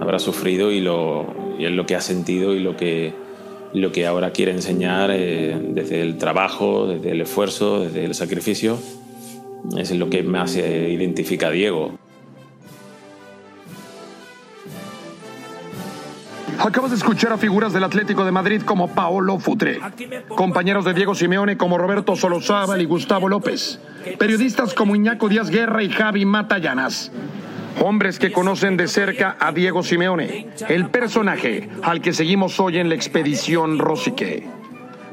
habrá 0.00 0.18
sufrido 0.18 0.72
y, 0.72 0.80
lo, 0.80 1.26
y 1.58 1.64
es 1.64 1.72
lo 1.72 1.86
que 1.86 1.96
ha 1.96 2.00
sentido 2.00 2.54
y 2.54 2.60
lo 2.60 2.76
que, 2.76 3.12
lo 3.74 3.92
que 3.92 4.06
ahora 4.06 4.30
quiere 4.30 4.52
enseñar 4.52 5.10
eh, 5.12 5.56
desde 5.60 6.02
el 6.02 6.18
trabajo, 6.18 6.86
desde 6.86 7.12
el 7.12 7.20
esfuerzo, 7.20 7.80
desde 7.80 8.04
el 8.04 8.14
sacrificio. 8.14 8.78
Es 9.76 9.94
lo 9.94 10.08
que 10.08 10.22
más 10.22 10.56
identifica 10.56 11.48
a 11.48 11.50
Diego. 11.50 11.98
Acabas 16.60 16.90
de 16.90 16.98
escuchar 16.98 17.32
a 17.32 17.38
figuras 17.38 17.72
del 17.72 17.84
Atlético 17.84 18.24
de 18.24 18.32
Madrid 18.32 18.60
como 18.62 18.88
Paolo 18.88 19.38
Futre, 19.38 19.80
compañeros 20.28 20.84
de 20.84 20.92
Diego 20.92 21.14
Simeone 21.14 21.56
como 21.56 21.78
Roberto 21.78 22.16
Solozábal 22.16 22.82
y 22.82 22.84
Gustavo 22.84 23.28
López, 23.28 23.80
periodistas 24.18 24.74
como 24.74 24.94
Iñaco 24.94 25.28
Díaz 25.28 25.48
Guerra 25.48 25.82
y 25.82 25.88
Javi 25.88 26.26
Matallanas. 26.26 27.12
Hombres 27.82 28.18
que 28.18 28.30
conocen 28.30 28.76
de 28.76 28.88
cerca 28.88 29.36
a 29.40 29.52
Diego 29.52 29.82
Simeone, 29.82 30.48
el 30.68 30.90
personaje 30.90 31.70
al 31.82 32.02
que 32.02 32.12
seguimos 32.12 32.60
hoy 32.60 32.78
en 32.78 32.90
la 32.90 32.94
expedición 32.94 33.78
Rosique 33.78 34.59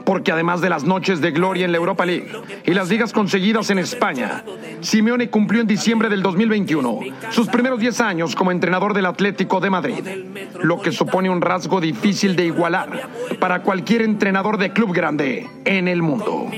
porque 0.08 0.32
además 0.32 0.62
de 0.62 0.70
las 0.70 0.86
noches 0.86 1.20
de 1.20 1.32
gloria 1.32 1.66
en 1.66 1.74
la 1.74 1.80
Europa 1.80 2.06
League 2.06 2.32
y 2.66 2.74
las 2.74 2.88
ligas 2.88 3.12
conseguidas 3.12 3.70
en 3.72 3.78
España, 3.78 4.42
Simeone 4.80 5.30
cumplió 5.30 5.60
en 5.60 5.68
diciembre 5.68 6.08
del 6.08 6.24
2021 6.24 7.00
sus 7.30 7.50
primeros 7.50 7.78
10 7.78 8.00
años 8.00 8.34
como 8.34 8.52
entrenador 8.52 8.94
del 8.94 9.06
Atlético 9.06 9.60
de 9.60 9.70
Madrid, 9.70 10.08
lo 10.64 10.82
que 10.82 10.94
supone 10.94 11.30
un 11.30 11.42
rasgo 11.42 11.82
difícil 11.82 12.38
de 12.38 12.46
igualar 12.46 13.10
para 13.38 13.64
cualquier 13.64 14.02
entrenador 14.02 14.58
de 14.58 14.72
club 14.72 14.94
grande 14.94 15.46
en 15.66 15.90
el 15.90 16.02
mundo. 16.02 16.50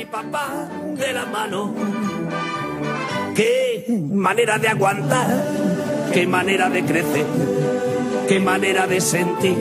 Qué 3.35 3.85
manera 4.11 4.59
de 4.59 4.67
aguantar, 4.67 5.43
qué 6.13 6.27
manera 6.27 6.69
de 6.69 6.85
crecer, 6.85 7.25
qué 8.27 8.39
manera 8.39 8.85
de 8.85 9.01
sentir 9.01 9.57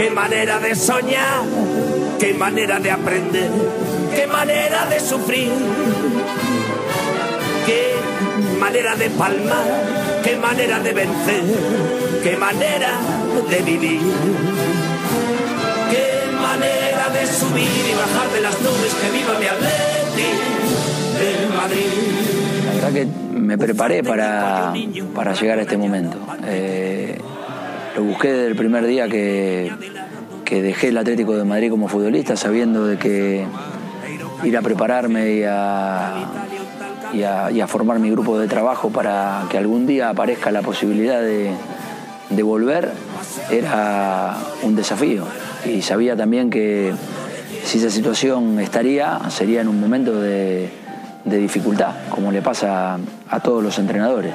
qué 0.00 0.10
manera 0.10 0.58
de 0.58 0.74
soñar, 0.74 1.42
qué 2.18 2.32
manera 2.32 2.80
de 2.80 2.90
aprender, 2.90 3.50
qué 4.16 4.26
manera 4.26 4.86
de 4.86 4.98
sufrir, 4.98 5.50
qué 7.66 7.96
manera 8.58 8.96
de 8.96 9.10
palmar, 9.10 9.66
qué 10.24 10.36
manera 10.36 10.78
de 10.78 10.92
vencer, 10.94 11.42
qué 12.22 12.34
manera 12.34 12.92
de 13.50 13.58
vivir, 13.60 14.00
qué 15.90 16.06
manera 16.40 17.10
de 17.10 17.26
subir 17.26 17.68
y 17.90 17.94
bajar 17.94 18.32
de 18.32 18.40
las 18.40 18.58
nubes, 18.62 18.94
que 19.02 19.10
viva 19.18 19.38
mi 19.38 19.46
Atleti 19.48 20.30
de 21.20 21.54
Madrid. 21.54 22.30
La 22.64 22.72
verdad 22.72 22.92
que 22.94 23.06
me 23.38 23.58
preparé 23.58 24.02
para, 24.02 24.72
para 25.14 25.34
llegar 25.34 25.58
a 25.58 25.62
este 25.62 25.76
momento. 25.76 26.16
Eh, 26.46 27.19
lo 27.96 28.04
busqué 28.04 28.32
desde 28.32 28.46
el 28.46 28.56
primer 28.56 28.86
día 28.86 29.08
que, 29.08 29.72
que 30.44 30.62
dejé 30.62 30.88
el 30.88 30.98
Atlético 30.98 31.36
de 31.36 31.44
Madrid 31.44 31.70
como 31.70 31.88
futbolista, 31.88 32.36
sabiendo 32.36 32.86
de 32.86 32.98
que 32.98 33.46
ir 34.44 34.56
a 34.56 34.62
prepararme 34.62 35.34
y 35.34 35.42
a, 35.44 36.14
y 37.12 37.60
a, 37.60 37.66
formar 37.66 37.98
mi 37.98 38.10
grupo 38.10 38.38
de 38.38 38.48
trabajo 38.48 38.90
para 38.90 39.44
que 39.50 39.58
algún 39.58 39.86
día 39.86 40.10
aparezca 40.10 40.50
la 40.50 40.62
posibilidad 40.62 41.20
de, 41.20 41.50
de 42.30 42.42
volver 42.42 42.90
era 43.50 44.36
un 44.62 44.76
desafío. 44.76 45.24
Y 45.66 45.82
sabía 45.82 46.16
también 46.16 46.50
que 46.50 46.92
si 47.64 47.78
esa 47.78 47.90
situación 47.90 48.58
estaría, 48.60 49.20
sería 49.30 49.60
en 49.60 49.68
un 49.68 49.80
momento 49.80 50.20
de, 50.20 50.70
de 51.24 51.36
dificultad, 51.36 51.94
como 52.08 52.32
le 52.32 52.42
pasa 52.42 52.98
a 53.28 53.40
todos 53.40 53.62
los 53.62 53.78
entrenadores. 53.78 54.34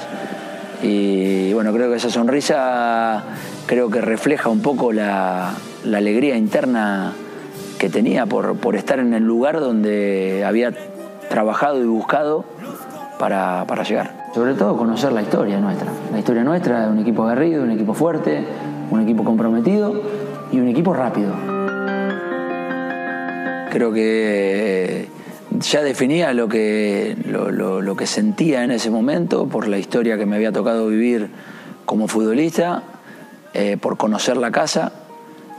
Y 0.81 1.53
bueno, 1.53 1.73
creo 1.73 1.89
que 1.89 1.97
esa 1.97 2.09
sonrisa 2.09 3.23
creo 3.65 3.89
que 3.89 4.01
refleja 4.01 4.49
un 4.49 4.61
poco 4.61 4.91
la, 4.91 5.53
la 5.83 5.97
alegría 5.97 6.37
interna 6.37 7.13
que 7.79 7.89
tenía 7.89 8.25
por, 8.25 8.57
por, 8.57 8.75
estar 8.75 8.99
en 8.99 9.13
el 9.13 9.23
lugar 9.23 9.59
donde 9.59 10.43
había 10.45 10.73
trabajado 11.29 11.81
y 11.81 11.85
buscado 11.85 12.45
para, 13.19 13.65
para, 13.67 13.83
llegar. 13.83 14.29
Sobre 14.33 14.53
todo 14.53 14.77
conocer 14.77 15.11
la 15.11 15.21
historia 15.21 15.59
nuestra. 15.59 15.91
La 16.11 16.19
historia 16.19 16.43
nuestra 16.43 16.85
de 16.85 16.91
un 16.91 16.99
equipo 16.99 17.23
aguerrido, 17.23 17.63
un 17.63 17.71
equipo 17.71 17.93
fuerte, 17.93 18.45
un 18.91 19.01
equipo 19.01 19.23
comprometido 19.23 20.01
y 20.51 20.59
un 20.59 20.67
equipo 20.67 20.93
rápido. 20.93 21.33
Creo 23.71 23.91
que 23.91 25.09
ya 25.59 25.81
definía 25.83 26.33
lo 26.33 26.47
que, 26.47 27.15
lo, 27.25 27.95
que 27.95 28.07
sentía 28.07 28.63
en 28.63 28.71
ese 28.71 28.89
momento 28.89 29.47
por 29.47 29.67
la 29.67 29.77
historia 29.77 30.17
que 30.17 30.25
me 30.25 30.35
había 30.35 30.51
tocado 30.51 30.87
vivir 30.87 31.29
como 31.85 32.07
futbolista, 32.07 32.83
eh, 33.53 33.77
por 33.79 33.97
conocer 33.97 34.37
la 34.37 34.51
casa 34.51 34.91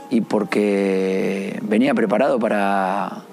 y 0.09 0.21
porque 0.21 1.59
venía 1.63 1.93
preparado 1.93 2.39
para, 2.39 3.23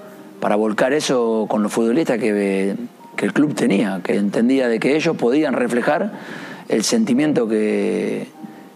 para 0.41 0.57
volcar 0.57 0.93
eso 0.93 1.47
con 1.49 1.63
los 1.63 1.73
futbolistas 1.73 2.19
que, 2.19 2.77
que, 3.17 3.27
el 3.27 3.33
club 3.33 3.55
tenía, 3.55 4.01
que 4.03 4.17
entendía 4.17 4.69
de 4.69 4.81
que 4.81 4.97
ellos 4.97 5.17
podían 5.17 5.55
reflejar 5.55 6.13
el 6.69 6.85
sentimiento 6.85 7.49
que, 7.49 8.27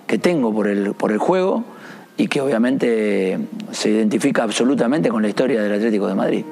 que 0.06 0.18
tengo 0.18 0.52
por 0.52 0.68
el, 0.68 0.94
por 0.94 1.12
el 1.12 1.18
juego 1.18 1.64
y 2.16 2.26
que 2.28 2.40
obviamente 2.40 3.38
se 3.70 3.90
identifica 3.90 4.42
absolutamente 4.42 5.08
con 5.08 5.22
la 5.22 5.28
historia 5.28 5.62
del 5.62 5.72
Atlético 5.72 6.08
de 6.08 6.14
Madrid. 6.14 6.44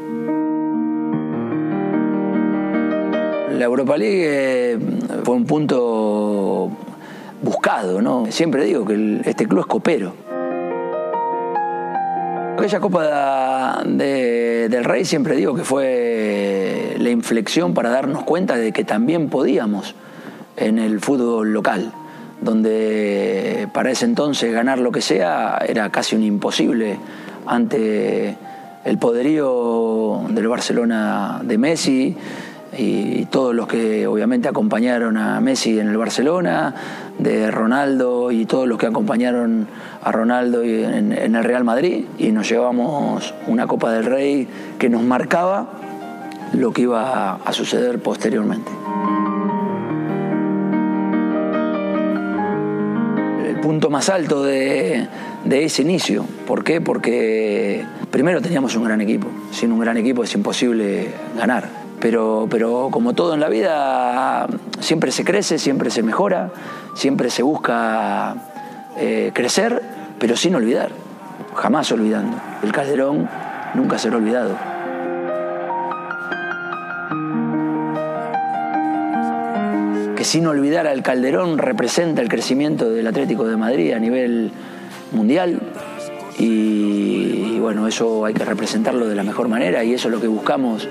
La 3.56 3.64
Europa 3.64 3.96
League 3.96 4.22
eh, 4.24 4.78
fue 5.24 5.34
un 5.34 5.46
punto 5.46 6.70
buscado, 7.42 8.02
¿no? 8.02 8.26
Siempre 8.30 8.64
digo 8.64 8.84
que 8.84 9.20
este 9.24 9.46
club 9.46 9.60
es 9.60 9.66
copero. 9.66 10.12
Aquella 12.58 12.80
Copa 12.80 13.82
de- 13.84 14.68
del 14.70 14.84
Rey 14.84 15.04
siempre 15.04 15.36
digo 15.36 15.54
que 15.54 15.62
fue 15.62 16.96
la 16.98 17.10
inflexión 17.10 17.74
para 17.74 17.90
darnos 17.90 18.24
cuenta 18.24 18.56
de 18.56 18.72
que 18.72 18.82
también 18.84 19.28
podíamos 19.28 19.94
en 20.56 20.78
el 20.78 21.00
fútbol 21.00 21.52
local, 21.52 21.92
donde 22.40 23.68
para 23.74 23.90
ese 23.90 24.06
entonces 24.06 24.52
ganar 24.52 24.78
lo 24.78 24.90
que 24.90 25.02
sea 25.02 25.58
era 25.66 25.90
casi 25.90 26.16
un 26.16 26.22
imposible 26.24 26.96
ante 27.46 28.36
el 28.84 28.98
poderío 28.98 30.22
del 30.30 30.48
Barcelona 30.48 31.40
de 31.44 31.58
Messi 31.58 32.16
y 32.76 33.26
todos 33.26 33.54
los 33.54 33.66
que 33.66 34.06
obviamente 34.06 34.48
acompañaron 34.48 35.16
a 35.16 35.40
Messi 35.40 35.78
en 35.78 35.88
el 35.88 35.96
Barcelona, 35.96 36.74
de 37.18 37.50
Ronaldo 37.50 38.30
y 38.30 38.46
todos 38.46 38.68
los 38.68 38.78
que 38.78 38.86
acompañaron 38.86 39.66
a 40.02 40.12
Ronaldo 40.12 40.62
en 40.62 41.12
el 41.12 41.44
Real 41.44 41.64
Madrid 41.64 42.04
y 42.18 42.32
nos 42.32 42.48
llevamos 42.48 43.34
una 43.46 43.66
Copa 43.66 43.92
del 43.92 44.04
Rey 44.04 44.48
que 44.78 44.88
nos 44.88 45.02
marcaba 45.02 45.68
lo 46.52 46.72
que 46.72 46.82
iba 46.82 47.34
a 47.34 47.52
suceder 47.52 47.98
posteriormente. 48.00 48.70
El 53.46 53.60
punto 53.60 53.90
más 53.90 54.08
alto 54.08 54.44
de, 54.44 55.08
de 55.44 55.64
ese 55.64 55.82
inicio. 55.82 56.24
¿Por 56.46 56.62
qué? 56.64 56.80
Porque 56.80 57.84
primero 58.10 58.40
teníamos 58.40 58.76
un 58.76 58.84
gran 58.84 59.00
equipo. 59.00 59.28
Sin 59.50 59.72
un 59.72 59.80
gran 59.80 59.96
equipo 59.96 60.24
es 60.24 60.34
imposible 60.34 61.08
ganar. 61.36 61.85
Pero, 62.00 62.46
pero 62.50 62.88
como 62.90 63.14
todo 63.14 63.34
en 63.34 63.40
la 63.40 63.48
vida, 63.48 64.46
siempre 64.80 65.12
se 65.12 65.24
crece, 65.24 65.58
siempre 65.58 65.90
se 65.90 66.02
mejora, 66.02 66.50
siempre 66.94 67.30
se 67.30 67.42
busca 67.42 68.36
eh, 68.98 69.30
crecer, 69.34 69.82
pero 70.18 70.36
sin 70.36 70.54
olvidar, 70.54 70.90
jamás 71.54 71.90
olvidando. 71.92 72.36
El 72.62 72.72
Calderón 72.72 73.28
nunca 73.74 73.98
será 73.98 74.16
olvidado. 74.16 74.56
que 80.16 80.24
sin 80.24 80.46
olvidar 80.46 80.86
al 80.86 81.02
Calderón 81.02 81.58
representa 81.58 82.22
el 82.22 82.30
crecimiento 82.30 82.88
del 82.88 83.06
Atlético 83.06 83.46
de 83.46 83.58
Madrid 83.58 83.92
a 83.92 83.98
nivel 83.98 84.50
mundial 85.12 85.60
y, 86.38 87.52
y 87.54 87.58
bueno, 87.60 87.86
eso 87.86 88.24
hay 88.24 88.32
que 88.32 88.42
representarlo 88.46 89.08
de 89.08 89.14
la 89.14 89.24
mejor 89.24 89.48
manera 89.48 89.84
y 89.84 89.92
eso 89.92 90.08
es 90.08 90.14
lo 90.14 90.20
que 90.22 90.26
buscamos 90.26 90.88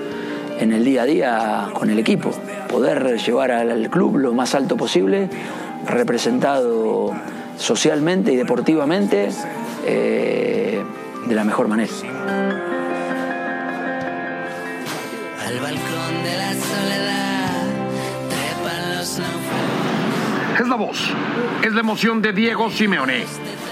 en 0.58 0.72
el 0.72 0.84
día 0.84 1.02
a 1.02 1.06
día 1.06 1.68
con 1.72 1.90
el 1.90 1.98
equipo, 1.98 2.30
poder 2.68 3.18
llevar 3.18 3.50
al, 3.50 3.90
club 3.90 4.18
lo 4.18 4.32
más 4.32 4.54
alto 4.54 4.76
posible, 4.76 5.28
representado 5.86 7.12
socialmente 7.56 8.32
y 8.32 8.36
deportivamente 8.36 9.28
eh, 9.84 10.82
de 11.26 11.34
la 11.34 11.44
mejor 11.44 11.68
manera. 11.68 11.92
Al 15.46 15.60
balcón 15.60 16.22
de 16.24 16.36
la 16.36 16.52
soledad 16.54 17.62
trepan 18.28 18.96
los 18.98 19.18
náufragos. 19.18 20.60
Es 20.60 20.68
la 20.68 20.76
voz, 20.76 21.10
es 21.62 21.72
la 21.72 21.80
emoción 21.80 22.22
de 22.22 22.32
Diego 22.32 22.70
Simeone, 22.70 23.24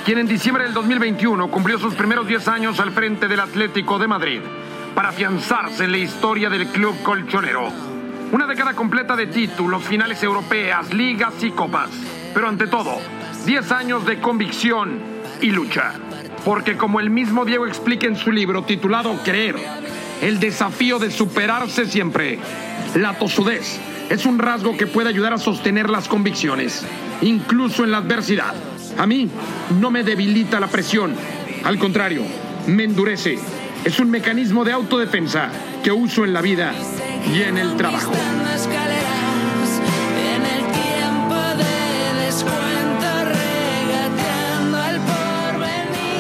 quien 0.05 0.19
en 0.19 0.27
diciembre 0.27 0.65
del 0.65 0.75
2021 0.75 1.51
cumplió 1.51 1.79
sus 1.79 1.95
primeros 1.95 2.27
10 2.27 2.49
años 2.49 2.81
al 2.81 2.93
frente 2.93 3.27
del 3.27 3.41
Atlético 3.41 3.99
de 3.99 4.07
Madrid 4.07 4.41
para 4.95 5.09
afianzarse 5.11 5.85
en 5.85 5.93
la 5.93 5.99
historia 5.99 6.49
del 6.49 6.67
club 6.69 6.95
colchonero. 7.03 7.69
Una 8.33 8.47
década 8.47 8.75
completa 8.75 9.17
de 9.17 9.27
títulos, 9.27 9.83
finales 9.85 10.23
europeas, 10.23 10.93
ligas 10.93 11.35
y 11.43 11.51
copas. 11.51 11.91
Pero 12.33 12.49
ante 12.49 12.67
todo, 12.67 12.99
10 13.45 13.73
años 13.73 14.07
de 14.07 14.21
convicción 14.21 14.99
y 15.41 15.51
lucha. 15.51 15.93
Porque 16.45 16.77
como 16.77 17.01
el 17.01 17.11
mismo 17.11 17.45
Diego 17.45 17.67
explica 17.67 18.07
en 18.07 18.17
su 18.17 18.33
libro 18.33 18.65
titulado 18.65 19.19
Creer, 19.25 19.57
el 20.21 20.41
desafío 20.41 20.99
de 20.99 21.11
superarse 21.11 21.87
siempre, 21.87 22.39
la 22.95 23.19
tosudez 23.19 23.81
es 24.11 24.27
un 24.27 24.39
rasgo 24.39 24.77
que 24.77 24.87
puede 24.87 25.09
ayudar 25.09 25.33
a 25.33 25.39
sostener 25.39 25.89
las 25.91 26.09
convicciones, 26.09 26.85
incluso 27.23 27.85
en 27.85 27.91
la 27.91 27.99
adversidad. 27.99 28.55
A 28.99 29.07
mí 29.07 29.29
no 29.81 29.91
me 29.91 30.05
debilita 30.05 30.61
la 30.61 30.69
presión, 30.69 31.15
al 31.65 31.79
contrario, 31.79 32.23
me 32.67 32.85
endurece. 32.85 33.39
Es 33.85 34.01
un 34.01 34.11
mecanismo 34.11 34.65
de 34.65 34.73
autodefensa 34.73 35.51
que 35.83 35.93
uso 35.93 36.25
en 36.25 36.33
la 36.33 36.41
vida 36.41 36.73
y 37.31 37.43
en 37.43 37.59
el 37.59 37.77
trabajo. 37.77 38.13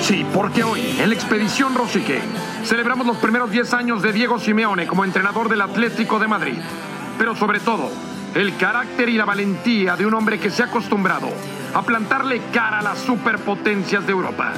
Sí, 0.03 0.27
porque 0.35 0.62
hoy, 0.62 0.83
en 1.00 1.09
la 1.09 1.14
expedición 1.14 1.74
Rosique, 1.74 2.20
celebramos 2.64 3.07
los 3.07 3.16
primeros 3.16 3.50
10 3.50 3.72
años 3.72 4.03
de 4.03 4.12
Diego 4.12 4.38
Simeone 4.38 4.87
como 4.87 5.03
entrenador 5.03 5.48
del 5.48 5.62
Atlético 5.62 6.18
de 6.18 6.29
Madrid. 6.29 6.59
Pero 7.16 7.35
sobre 7.35 7.61
todo, 7.61 7.90
el 8.35 8.55
carácter 8.59 9.09
y 9.09 9.16
la 9.16 9.24
valentía 9.24 9.96
de 9.96 10.05
un 10.05 10.12
hombre 10.12 10.38
que 10.38 10.50
se 10.50 10.62
ha 10.62 10.66
acostumbrado 10.66 11.29
a 11.72 11.81
plantarle 11.81 12.42
cara 12.53 12.81
a 12.81 12.83
las 12.83 12.98
superpotencias 12.98 14.05
de 14.05 14.12
Europa. 14.12 14.53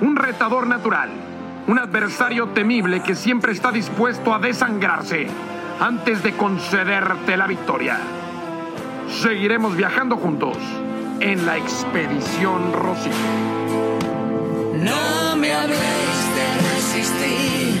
Un 0.00 0.14
retador 0.14 0.68
natural, 0.68 1.10
un 1.66 1.78
adversario 1.78 2.48
temible 2.48 3.02
que 3.02 3.14
siempre 3.14 3.52
está 3.52 3.72
dispuesto 3.72 4.32
a 4.34 4.38
desangrarse 4.38 5.26
antes 5.80 6.22
de 6.22 6.32
concederte 6.36 7.36
la 7.36 7.46
victoria. 7.46 7.98
Seguiremos 9.20 9.76
viajando 9.76 10.16
juntos 10.16 10.56
en 11.20 11.44
la 11.44 11.56
expedición 11.56 12.72
Rosique. 12.72 13.14
No 14.82 15.36
me 15.36 15.52
habléis 15.52 15.80
de 16.36 16.46
resistir, 16.74 17.80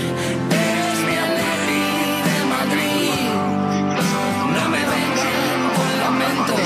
es 0.50 0.98
mi 1.06 1.16
alegría 1.16 2.24
de 2.26 2.38
Madrid. 2.48 3.30
No 4.52 4.68
me 4.68 4.78
vengan 4.78 5.62
con 5.76 5.88
lamentos. 6.00 6.56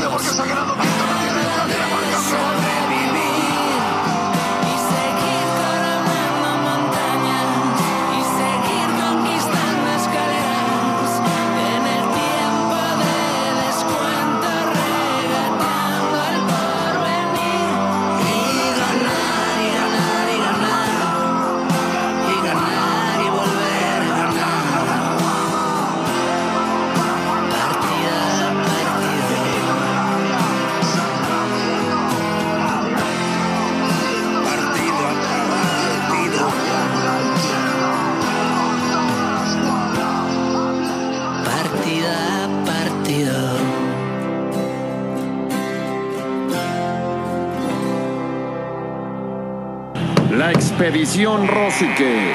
La 50.90 50.96
expedición 50.96 51.46
Rosique. 51.46 52.32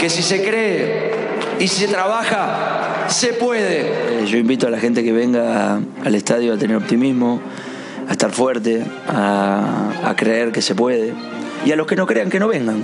que 0.00 0.10
si 0.10 0.22
se 0.22 0.42
cree 0.42 1.12
y 1.60 1.68
si 1.68 1.86
se 1.86 1.86
trabaja, 1.86 3.06
se 3.06 3.34
puede. 3.34 4.26
Yo 4.26 4.36
invito 4.36 4.66
a 4.66 4.70
la 4.70 4.80
gente 4.80 5.04
que 5.04 5.12
venga 5.12 5.80
al 6.04 6.14
estadio 6.16 6.54
a 6.54 6.56
tener 6.56 6.76
optimismo, 6.76 7.40
a 8.08 8.10
estar 8.10 8.32
fuerte, 8.32 8.82
a, 9.06 9.92
a 10.04 10.16
creer 10.16 10.50
que 10.50 10.60
se 10.60 10.74
puede. 10.74 11.12
Y 11.64 11.70
a 11.70 11.76
los 11.76 11.86
que 11.86 11.94
no 11.94 12.08
crean, 12.08 12.30
que 12.30 12.40
no 12.40 12.48
vengan. 12.48 12.82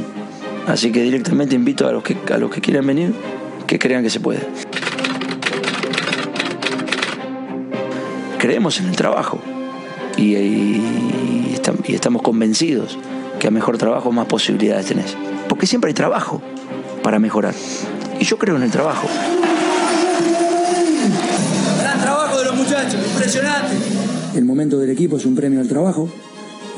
Así 0.68 0.92
que 0.92 1.02
directamente 1.02 1.56
invito 1.56 1.88
a 1.88 1.92
los 1.92 2.04
que, 2.04 2.16
a 2.32 2.38
los 2.38 2.52
que 2.52 2.60
quieran 2.60 2.86
venir, 2.86 3.14
que 3.68 3.78
crean 3.78 4.02
que 4.02 4.10
se 4.10 4.18
puede. 4.18 4.40
Creemos 8.38 8.80
en 8.80 8.86
el 8.88 8.96
trabajo 8.96 9.38
y, 10.16 10.34
y 10.36 11.54
estam- 11.54 11.84
y 11.86 11.94
estamos 11.94 12.22
convencidos 12.22 12.98
que 13.38 13.46
a 13.46 13.50
mejor 13.50 13.78
trabajo 13.78 14.10
más 14.10 14.26
posibilidades 14.26 14.86
tenés. 14.86 15.16
Porque 15.48 15.66
siempre 15.66 15.88
hay 15.88 15.94
trabajo 15.94 16.40
para 17.02 17.18
mejorar. 17.18 17.54
Y 18.18 18.24
yo 18.24 18.38
creo 18.38 18.56
en 18.56 18.62
el 18.62 18.70
trabajo. 18.70 19.06
Gran 21.80 22.00
trabajo 22.00 22.38
de 22.38 22.44
los 22.46 22.56
muchachos, 22.56 22.96
impresionante. 23.12 23.74
el 24.34 24.44
momento 24.44 24.78
del 24.78 24.90
equipo 24.90 25.16
es 25.16 25.24
un 25.26 25.34
premio 25.34 25.60
al 25.60 25.68
trabajo 25.68 26.08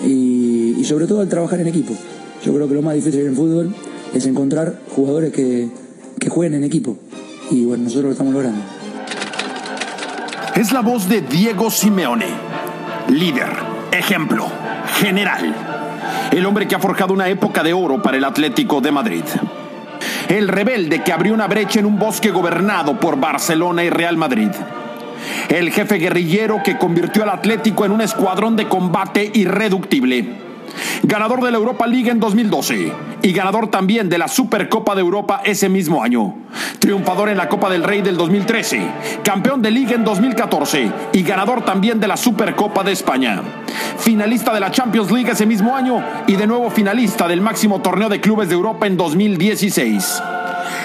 y, 0.05 0.75
y 0.79 0.85
sobre 0.85 1.07
todo 1.07 1.21
al 1.21 1.29
trabajar 1.29 1.61
en 1.61 1.69
equipo. 1.69 1.95
Yo 2.45 2.55
creo 2.55 2.69
que 2.69 2.75
lo 2.75 2.83
más 2.83 2.95
difícil 2.95 3.21
en 3.21 3.29
el 3.29 3.37
fútbol 3.37 3.75
es 4.15 4.27
encontrar 4.27 4.81
jugadores 4.95 5.33
que, 5.33 5.69
que 6.21 6.29
jueguen 6.29 6.59
en 6.59 6.65
equipo. 6.65 6.97
Y 7.51 7.65
bueno, 7.65 7.85
nosotros 7.85 8.05
lo 8.05 8.13
estamos 8.13 8.33
logrando. 8.33 8.61
Es 10.55 10.71
la 10.73 10.83
voz 10.83 11.09
de 11.09 11.23
Diego 11.23 11.71
Simeone, 11.71 12.27
líder, 13.09 13.49
ejemplo, 13.91 14.47
general. 15.01 15.55
El 16.31 16.47
hombre 16.47 16.69
que 16.69 16.77
ha 16.77 16.79
forjado 16.79 17.15
una 17.15 17.29
época 17.29 17.63
de 17.63 17.73
oro 17.73 18.01
para 18.03 18.19
el 18.19 18.25
Atlético 18.25 18.81
de 18.81 18.93
Madrid. 18.93 19.25
El 20.29 20.47
rebelde 20.47 21.03
que 21.03 21.13
abrió 21.13 21.35
una 21.35 21.49
brecha 21.49 21.81
en 21.81 21.87
un 21.87 21.99
bosque 21.99 22.31
gobernado 22.31 23.01
por 23.01 23.19
Barcelona 23.19 23.83
y 23.83 23.91
Real 23.91 24.17
Madrid. 24.17 24.51
El 25.49 25.73
jefe 25.73 25.97
guerrillero 25.97 26.63
que 26.63 26.79
convirtió 26.79 27.25
al 27.25 27.31
Atlético 27.31 27.85
en 27.85 27.93
un 27.93 28.01
escuadrón 28.01 28.55
de 28.55 28.69
combate 28.69 29.31
irreductible 29.35 30.50
ganador 31.03 31.43
de 31.43 31.51
la 31.51 31.57
Europa 31.59 31.87
League 31.87 32.11
en 32.11 32.21
2012 32.21 32.93
y 33.23 33.33
ganador 33.33 33.71
también 33.71 34.09
de 34.09 34.19
la 34.19 34.29
Supercopa 34.29 34.95
de 34.95 35.01
Europa 35.01 35.43
ese 35.45 35.69
mismo 35.69 36.03
año. 36.03 36.35
Triunfador 36.79 37.29
en 37.29 37.37
la 37.37 37.49
Copa 37.49 37.71
del 37.71 37.85
Rey 37.85 38.03
del 38.03 38.17
2013, 38.17 38.83
campeón 39.23 39.63
de 39.63 39.71
Liga 39.71 39.95
en 39.95 40.05
2014 40.05 40.91
y 41.13 41.23
ganador 41.23 41.65
también 41.65 42.01
de 42.01 42.09
la 42.09 42.17
Supercopa 42.17 42.83
de 42.83 42.93
España. 42.93 43.43
Finalista 43.99 44.53
de 44.55 44.61
la 44.61 44.71
Champions 44.71 45.11
League 45.11 45.31
ese 45.31 45.47
mismo 45.47 45.77
año 45.77 46.03
y 46.27 46.37
de 46.37 46.47
nuevo 46.47 46.71
finalista 46.71 47.29
del 47.29 47.41
máximo 47.41 47.81
torneo 47.81 48.09
de 48.09 48.21
clubes 48.21 48.49
de 48.49 48.55
Europa 48.55 48.87
en 48.87 48.97
2016. 48.97 50.23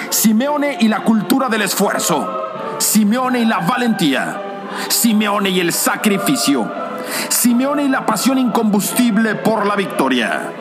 Simeone 0.09 0.77
y 0.79 0.87
la 0.87 0.99
cultura 0.99 1.49
del 1.49 1.61
esfuerzo. 1.61 2.43
Simeone 2.77 3.39
y 3.39 3.45
la 3.45 3.59
valentía. 3.59 4.41
Simeone 4.89 5.49
y 5.49 5.59
el 5.59 5.71
sacrificio. 5.71 6.84
Simeone 7.29 7.85
y 7.85 7.89
la 7.89 8.05
pasión 8.05 8.37
incombustible 8.37 9.35
por 9.35 9.65
la 9.65 9.75
victoria. 9.75 10.51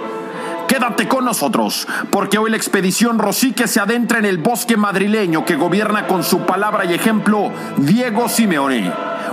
Quédate 0.67 1.07
con 1.07 1.25
nosotros, 1.25 1.87
porque 2.11 2.39
hoy 2.39 2.51
la 2.51 2.57
expedición 2.57 3.19
Rosique 3.19 3.69
se 3.69 3.81
adentra 3.81 4.19
en 4.19 4.25
el 4.25 4.39
bosque 4.39 4.77
madrileño 4.77 5.45
que 5.45 5.57
gobierna 5.57 6.07
con 6.07 6.25
su 6.25 6.41
palabra 6.41 6.85
y 6.85 6.95
ejemplo 6.95 7.53
Diego 7.77 8.29
Simeone, 8.29 8.91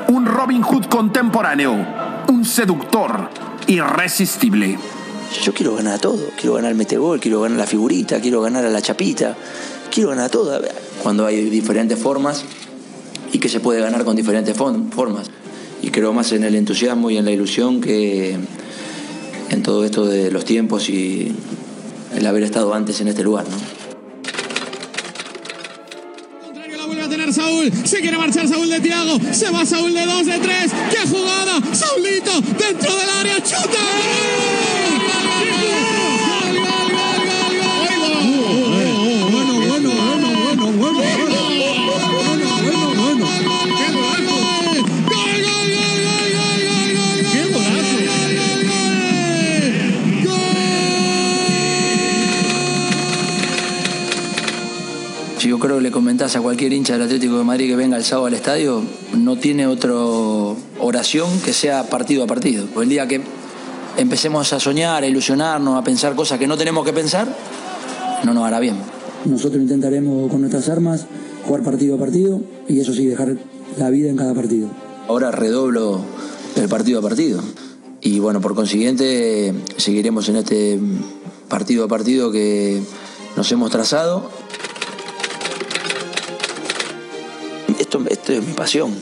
un 0.10 0.26
Robin 0.26 0.62
Hood 0.62 0.86
contemporáneo, 0.86 1.74
un 2.28 2.46
seductor 2.46 3.30
irresistible. 3.68 4.78
Yo 5.42 5.54
quiero 5.54 5.76
ganar 5.76 5.96
a 5.96 5.98
todo, 5.98 6.20
quiero 6.38 6.56
ganar 6.56 6.72
el 6.72 6.78
metegol, 6.78 7.20
quiero 7.20 7.42
ganar 7.42 7.58
la 7.58 7.66
figurita, 7.66 8.20
quiero 8.20 8.42
ganar 8.42 8.66
a 8.66 8.70
la 8.70 8.82
chapita, 8.82 9.36
quiero 9.90 10.10
ganar 10.10 10.26
a 10.26 10.30
todo. 10.30 10.62
Cuando 11.02 11.26
hay 11.26 11.50
diferentes 11.50 11.98
formas 11.98 12.44
y 13.32 13.40
que 13.40 13.48
se 13.48 13.62
puede 13.62 13.80
ganar 13.80 14.04
con 14.04 14.16
diferentes 14.16 14.56
formas 14.56 15.32
y 15.82 15.90
creo 15.90 16.14
más 16.14 16.32
en 16.32 16.44
el 16.44 16.56
entusiasmo 16.56 17.10
y 17.10 17.18
en 17.18 17.26
la 17.26 17.32
ilusión 17.32 17.82
que 17.82 18.38
en 19.50 19.64
todo 19.64 19.84
esto 19.84 20.06
de 20.06 20.32
los 20.32 20.46
tiempos 20.46 20.90
y 20.90 21.32
el 22.16 22.26
haber 22.26 22.44
estado 22.44 22.74
antes 22.74 23.02
en 23.02 23.08
este 23.08 23.24
lugar. 23.24 23.46
¿no? 23.50 23.82
Saúl, 27.32 27.72
se 27.86 28.02
quiere 28.02 28.18
marchar 28.18 28.48
Saúl 28.48 28.70
de 28.70 28.80
Tiago, 28.82 29.18
se 29.32 29.50
va 29.52 29.66
Saúl 29.66 29.94
de 29.94 30.06
2, 30.06 30.26
de 30.26 30.40
3, 30.40 30.72
qué 30.92 31.10
jugada, 31.10 31.62
Saulito 31.74 32.42
dentro 32.58 32.96
del 32.96 33.10
área, 33.10 33.38
chuta. 33.38 34.81
Creo 55.62 55.78
que 55.78 55.84
le 55.84 55.92
comentás 55.92 56.36
a 56.36 56.42
cualquier 56.42 56.74
hincha 56.74 56.94
del 56.94 57.04
Atlético 57.04 57.38
de 57.38 57.44
Madrid 57.44 57.68
que 57.68 57.76
venga 57.76 57.96
el 57.96 58.04
sábado 58.04 58.26
al 58.26 58.34
estadio, 58.34 58.82
no 59.16 59.38
tiene 59.38 59.68
otra 59.68 59.94
oración 59.94 61.40
que 61.42 61.54
sea 61.54 61.88
partido 61.88 62.24
a 62.24 62.28
partido. 62.28 62.66
El 62.82 62.90
día 62.90 63.08
que 63.08 63.22
empecemos 63.96 64.52
a 64.54 64.60
soñar, 64.60 65.04
a 65.04 65.08
ilusionarnos, 65.08 65.78
a 65.78 65.84
pensar 65.84 66.16
cosas 66.16 66.40
que 66.40 66.48
no 66.48 66.58
tenemos 66.58 66.84
que 66.84 66.94
pensar, 66.94 67.28
no 68.24 68.34
nos 68.34 68.44
hará 68.44 68.60
bien. 68.60 68.76
Nosotros 69.26 69.62
intentaremos 69.62 70.32
con 70.32 70.42
nuestras 70.42 70.68
armas 70.68 71.06
jugar 71.46 71.62
partido 71.62 71.96
a 71.96 72.00
partido 72.00 72.42
y 72.68 72.80
eso 72.80 72.94
sí, 72.94 73.06
dejar 73.06 73.38
la 73.78 73.90
vida 73.92 74.10
en 74.10 74.18
cada 74.18 74.34
partido. 74.34 74.68
Ahora 75.08 75.32
redoblo 75.32 76.02
el 76.56 76.68
partido 76.70 77.00
a 77.00 77.02
partido 77.04 77.40
y 78.02 78.20
bueno, 78.20 78.42
por 78.42 78.56
consiguiente 78.56 79.54
seguiremos 79.78 80.28
en 80.28 80.38
este 80.38 80.80
partido 81.48 81.86
a 81.86 81.88
partido 81.88 82.32
que 82.32 82.82
nos 83.38 83.52
hemos 83.52 83.70
trazado. 83.70 84.41
Es 88.32 88.48
mi 88.48 88.54
pasión 88.54 88.94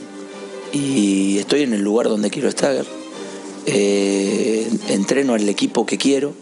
y 0.72 1.38
estoy 1.38 1.62
en 1.62 1.72
el 1.72 1.82
lugar 1.82 2.08
donde 2.08 2.30
quiero 2.30 2.48
estar. 2.48 2.84
Eh, 3.66 4.68
entreno 4.88 5.34
al 5.34 5.48
equipo 5.48 5.86
que 5.86 5.98
quiero 5.98 6.32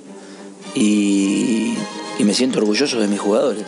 y, 0.75 1.75
me 2.21 2.33
siento 2.33 2.59
orgulloso 2.61 2.99
de 2.99 3.09
mis 3.09 3.21
jugadores. 3.21 3.65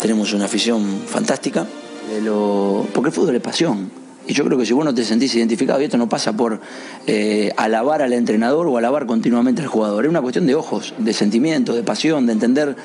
Tenemos 0.00 0.32
una 0.32 0.44
afición 0.44 1.02
fantástica, 1.06 1.66
de 2.12 2.20
lo- 2.20 2.86
porque 2.94 3.08
el 3.08 3.14
fútbol 3.14 3.34
es 3.34 3.42
pasión. 3.42 3.90
Y 4.28 4.32
yo 4.34 4.44
creo 4.44 4.56
que 4.56 4.64
si 4.66 4.72
vos 4.74 4.84
no 4.84 4.94
te 4.94 5.04
sentís 5.04 5.34
identificado, 5.34 5.80
y 5.80 5.84
esto 5.84 5.96
no 5.98 6.08
pasa 6.08 6.36
por 6.36 6.60
eh, 7.08 7.52
alabar 7.56 8.02
al 8.02 8.12
entrenador 8.12 8.68
o 8.68 8.76
alabar 8.76 9.06
continuamente 9.06 9.62
al 9.62 9.68
jugador, 9.68 10.04
es 10.04 10.10
una 10.10 10.22
cuestión 10.22 10.46
de 10.46 10.54
ojos, 10.54 10.94
de 10.98 11.12
sentimientos, 11.12 11.74
de 11.74 11.82
pasión, 11.82 12.26
de 12.26 12.32
entender 12.34 12.76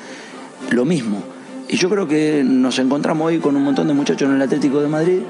lo 0.70 0.84
mismo. 0.84 1.35
Y 1.68 1.76
yo 1.76 1.90
creo 1.90 2.06
que 2.06 2.44
nos 2.44 2.78
encontramos 2.78 3.26
hoy 3.26 3.38
con 3.38 3.56
un 3.56 3.64
montón 3.64 3.88
de 3.88 3.94
muchachos 3.94 4.28
en 4.28 4.36
el 4.36 4.42
Atlético 4.42 4.80
de 4.80 4.88
Madrid 4.88 5.20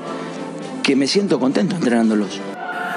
que 0.82 0.94
me 0.94 1.06
siento 1.06 1.40
contento 1.40 1.76
entrenándolos. 1.76 2.40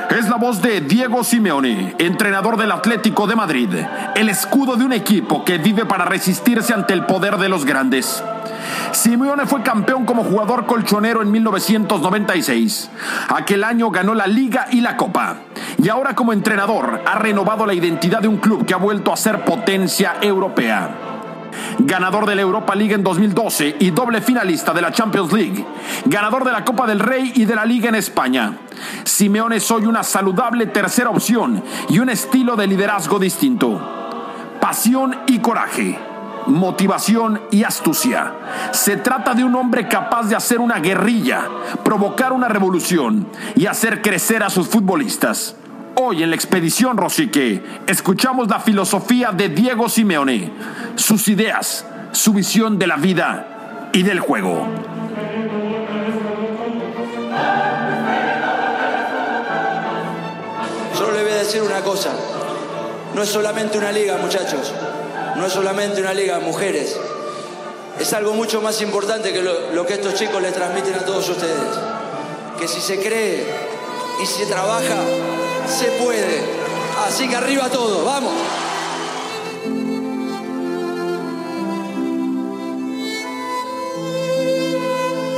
Es 0.10 0.28
la 0.28 0.36
voz 0.38 0.62
de 0.62 0.82
Diego 0.82 1.24
Simeone, 1.24 1.96
entrenador 2.00 2.58
del 2.58 2.72
Atlético 2.72 3.28
de 3.28 3.36
Madrid, 3.36 3.70
el 4.16 4.28
escudo 4.28 4.76
de 4.76 4.84
un 4.84 4.92
equipo 4.92 5.46
que 5.46 5.58
vive 5.58 5.86
para 5.86 6.04
resistirse 6.04 6.74
ante 6.74 6.94
el 6.94 7.06
poder 7.06 7.38
de 7.38 7.48
los 7.48 7.64
grandes. 7.64 8.24
Simeone 8.92 9.46
fue 9.46 9.62
campeón 9.62 10.06
como 10.06 10.24
jugador 10.24 10.66
colchonero 10.66 11.22
en 11.22 11.32
1996. 11.32 12.90
Aquel 13.30 13.64
año 13.64 13.92
ganó 13.92 14.16
la 14.16 14.28
Liga 14.28 14.68
y 14.72 14.82
la 14.82 14.98
Copa. 14.98 15.38
Y 15.82 15.88
ahora 15.90 16.16
como 16.16 16.34
entrenador 16.34 17.02
ha 17.06 17.20
renovado 17.20 17.66
la 17.66 17.74
identidad 17.74 18.20
de 18.20 18.28
un 18.28 18.38
club 18.38 18.66
que 18.66 18.74
ha 18.74 18.78
vuelto 18.78 19.14
a 19.14 19.18
ser 19.18 19.46
potencia 19.46 20.16
europea 20.22 21.19
ganador 21.80 22.26
de 22.26 22.36
la 22.36 22.42
Europa 22.42 22.76
League 22.76 22.94
en 22.94 23.04
2012 23.04 23.78
y 23.80 23.92
doble 23.92 24.22
finalista 24.22 24.74
de 24.74 24.82
la 24.82 24.92
Champions 24.92 25.32
League, 25.32 25.66
ganador 26.06 26.44
de 26.44 26.52
la 26.52 26.66
Copa 26.66 26.88
del 26.88 27.00
Rey 27.00 27.32
y 27.36 27.46
de 27.46 27.56
la 27.56 27.66
Liga 27.66 27.90
en 27.90 27.96
España. 27.96 28.58
Simeone 29.04 29.58
es 29.58 29.72
hoy 29.72 29.86
una 29.86 30.04
saludable 30.04 30.68
tercera 30.68 31.10
opción 31.10 31.64
y 31.90 32.00
un 32.00 32.10
estilo 32.10 32.56
de 32.56 32.68
liderazgo 32.68 33.20
distinto. 33.20 33.80
Pasión 34.60 35.16
y 35.28 35.40
coraje, 35.40 35.98
motivación 36.48 37.42
y 37.52 37.64
astucia. 37.64 38.34
Se 38.72 38.98
trata 38.98 39.34
de 39.34 39.44
un 39.44 39.56
hombre 39.56 39.88
capaz 39.88 40.28
de 40.28 40.36
hacer 40.36 40.60
una 40.60 40.80
guerrilla, 40.80 41.48
provocar 41.84 42.34
una 42.34 42.48
revolución 42.48 43.28
y 43.56 43.66
hacer 43.66 44.02
crecer 44.02 44.44
a 44.44 44.50
sus 44.50 44.68
futbolistas. 44.68 45.56
Hoy 46.02 46.24
en 46.24 46.30
la 46.30 46.38
expedición 46.38 46.96
Rosique 46.96 47.62
escuchamos 47.86 48.48
la 48.48 48.62
filosofía 48.62 49.34
de 49.34 49.50
Diego 49.50 49.90
Simeone, 49.90 50.50
sus 50.96 51.28
ideas, 51.28 51.84
su 52.14 52.32
visión 52.32 52.80
de 52.80 52.88
la 52.88 52.96
vida 52.96 53.90
y 53.92 54.04
del 54.04 54.22
juego. 54.22 54.66
Solo 60.98 61.12
le 61.12 61.24
voy 61.24 61.32
a 61.34 61.36
decir 61.36 61.62
una 61.64 61.82
cosa. 61.82 62.12
No 63.14 63.22
es 63.22 63.28
solamente 63.28 63.78
una 63.78 63.92
liga, 63.92 64.16
muchachos. 64.20 64.74
No 65.36 65.46
es 65.46 65.52
solamente 65.52 66.00
una 66.00 66.14
liga, 66.14 66.40
mujeres. 66.40 66.98
Es 68.00 68.14
algo 68.14 68.34
mucho 68.34 68.62
más 68.62 68.82
importante 68.82 69.34
que 69.34 69.42
lo, 69.42 69.74
lo 69.74 69.86
que 69.86 69.96
estos 69.96 70.16
chicos 70.16 70.42
les 70.42 70.54
transmiten 70.54 70.94
a 70.94 71.00
todos 71.00 71.28
ustedes. 71.28 71.78
Que 72.58 72.70
si 72.70 72.80
se 72.80 73.02
cree 73.02 73.44
y 74.24 74.26
se 74.26 74.46
trabaja, 74.46 74.96
se 75.70 75.86
puede. 76.04 76.42
Así 77.08 77.28
que 77.28 77.36
arriba 77.36 77.70
todo, 77.70 78.04
vamos. 78.04 78.34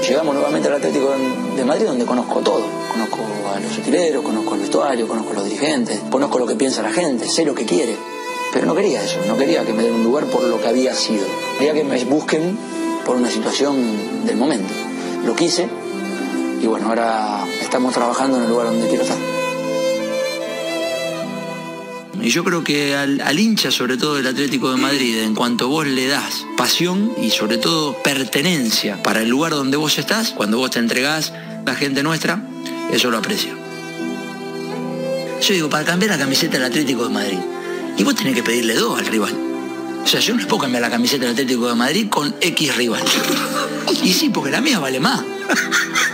Llegamos 0.07 0.33
nuevamente 0.33 0.67
al 0.67 0.75
Atlético 0.75 1.13
de 1.55 1.63
Madrid 1.63 1.85
donde 1.85 2.05
conozco 2.05 2.39
todo. 2.39 2.63
Conozco 2.91 3.17
a 3.53 3.59
los 3.59 3.77
utileros, 3.77 4.23
conozco 4.23 4.55
el 4.55 4.61
vestuario, 4.61 5.07
conozco 5.07 5.31
a 5.31 5.35
los 5.35 5.45
dirigentes, 5.45 6.01
conozco 6.09 6.39
lo 6.39 6.47
que 6.47 6.55
piensa 6.55 6.81
la 6.81 6.91
gente, 6.91 7.29
sé 7.29 7.45
lo 7.45 7.55
que 7.55 7.65
quiere. 7.65 7.95
Pero 8.51 8.65
no 8.65 8.75
quería 8.75 9.01
eso, 9.01 9.19
no 9.27 9.37
quería 9.37 9.63
que 9.63 9.71
me 9.71 9.83
den 9.83 9.93
un 9.93 10.03
lugar 10.03 10.25
por 10.25 10.43
lo 10.43 10.59
que 10.59 10.67
había 10.67 10.93
sido. 10.95 11.25
Quería 11.57 11.73
que 11.73 11.83
me 11.83 12.03
busquen 12.03 12.57
por 13.05 13.15
una 13.15 13.29
situación 13.29 14.25
del 14.25 14.35
momento. 14.35 14.73
Lo 15.25 15.35
quise 15.35 15.69
y 16.61 16.67
bueno, 16.67 16.89
ahora 16.89 17.45
estamos 17.61 17.93
trabajando 17.93 18.37
en 18.37 18.43
el 18.43 18.49
lugar 18.49 18.67
donde 18.67 18.87
quiero 18.87 19.03
estar. 19.03 19.40
Y 22.21 22.29
yo 22.29 22.43
creo 22.43 22.63
que 22.63 22.95
al, 22.95 23.39
hincha, 23.39 23.71
sobre 23.71 23.97
todo 23.97 24.15
del 24.15 24.27
Atlético 24.27 24.71
de 24.71 24.77
Madrid, 24.77 25.19
en 25.19 25.33
cuanto 25.33 25.67
vos 25.67 25.87
le 25.87 26.07
das 26.07 26.45
pasión 26.55 27.11
y 27.19 27.31
sobre 27.31 27.57
todo 27.57 27.95
pertenencia 28.03 29.01
para 29.01 29.21
el 29.21 29.29
lugar 29.29 29.53
donde 29.53 29.75
vos 29.77 29.97
estás, 29.97 30.29
cuando 30.31 30.57
vos 30.57 30.69
te 30.69 30.79
entregás 30.79 31.33
la 31.65 31.73
gente 31.73 32.03
nuestra, 32.03 32.47
eso 32.91 33.09
lo 33.09 33.17
aprecio. 33.17 33.53
Yo 35.41 35.53
digo, 35.55 35.69
para 35.69 35.83
cambiar 35.83 36.11
la 36.11 36.19
camiseta 36.19 36.53
del 36.53 36.65
Atlético 36.65 37.05
de 37.05 37.09
Madrid, 37.09 37.39
y 37.97 38.03
vos 38.03 38.15
tenés 38.15 38.35
que 38.35 38.43
pedirle 38.43 38.75
dos 38.75 38.99
al 38.99 39.07
rival. 39.07 39.50
O 40.03 40.07
sea, 40.07 40.19
yo 40.19 40.35
no 40.35 40.45
puedo 40.47 40.63
cambiar 40.63 40.81
la 40.81 40.89
camiseta 40.89 41.23
del 41.25 41.33
Atlético 41.33 41.67
de 41.67 41.75
Madrid 41.75 42.09
con 42.09 42.35
X 42.41 42.75
rival. 42.75 43.01
Y 44.03 44.13
sí, 44.13 44.29
porque 44.29 44.51
la 44.51 44.61
mía 44.61 44.79
vale 44.79 44.99
más. 44.99 45.21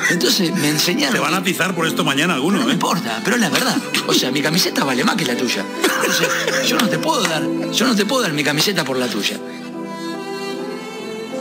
Entonces 0.09 0.53
me 0.53 0.69
enseñaron. 0.69 1.13
Te 1.13 1.19
van 1.19 1.33
a 1.33 1.37
atizar 1.37 1.75
por 1.75 1.87
esto 1.87 2.03
mañana 2.03 2.35
alguno, 2.35 2.59
No 2.59 2.65
me 2.65 2.71
¿eh? 2.71 2.73
importa, 2.75 3.21
pero 3.23 3.35
es 3.35 3.41
la 3.41 3.49
verdad. 3.49 3.77
O 4.07 4.13
sea, 4.13 4.31
mi 4.31 4.41
camiseta 4.41 4.83
vale 4.83 5.03
más 5.03 5.15
que 5.15 5.25
la 5.25 5.35
tuya. 5.35 5.65
Entonces, 5.83 6.27
yo 6.67 6.77
no 6.77 6.87
te 6.87 6.97
puedo 6.99 7.21
dar, 7.23 7.43
yo 7.71 7.87
no 7.87 7.95
te 7.95 8.05
puedo 8.05 8.21
dar 8.23 8.33
mi 8.33 8.43
camiseta 8.43 8.83
por 8.83 8.97
la 8.97 9.07
tuya. 9.07 9.37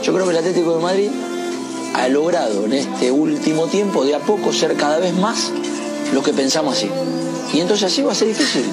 Yo 0.03 0.13
creo 0.13 0.25
que 0.25 0.31
el 0.31 0.37
Atlético 0.37 0.77
de 0.77 0.83
Madrid 0.83 1.09
ha 1.93 2.07
logrado 2.07 2.65
en 2.65 2.73
este 2.73 3.11
último 3.11 3.67
tiempo 3.67 4.05
de 4.05 4.15
a 4.15 4.19
poco 4.19 4.53
ser 4.53 4.75
cada 4.75 4.99
vez 4.99 5.13
más 5.15 5.51
lo 6.13 6.23
que 6.23 6.33
pensamos 6.33 6.77
así. 6.77 6.89
Y 7.53 7.59
entonces 7.59 7.91
así 7.91 8.01
va 8.03 8.11
a 8.11 8.15
ser 8.15 8.27
difícil 8.27 8.63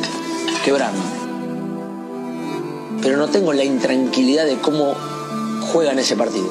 quebrarnos. 0.65 1.24
Pero 3.05 3.19
no 3.19 3.29
tengo 3.29 3.53
la 3.53 3.63
intranquilidad 3.63 4.47
de 4.47 4.57
cómo 4.57 4.95
juegan 5.73 5.99
ese 5.99 6.17
partido. 6.17 6.51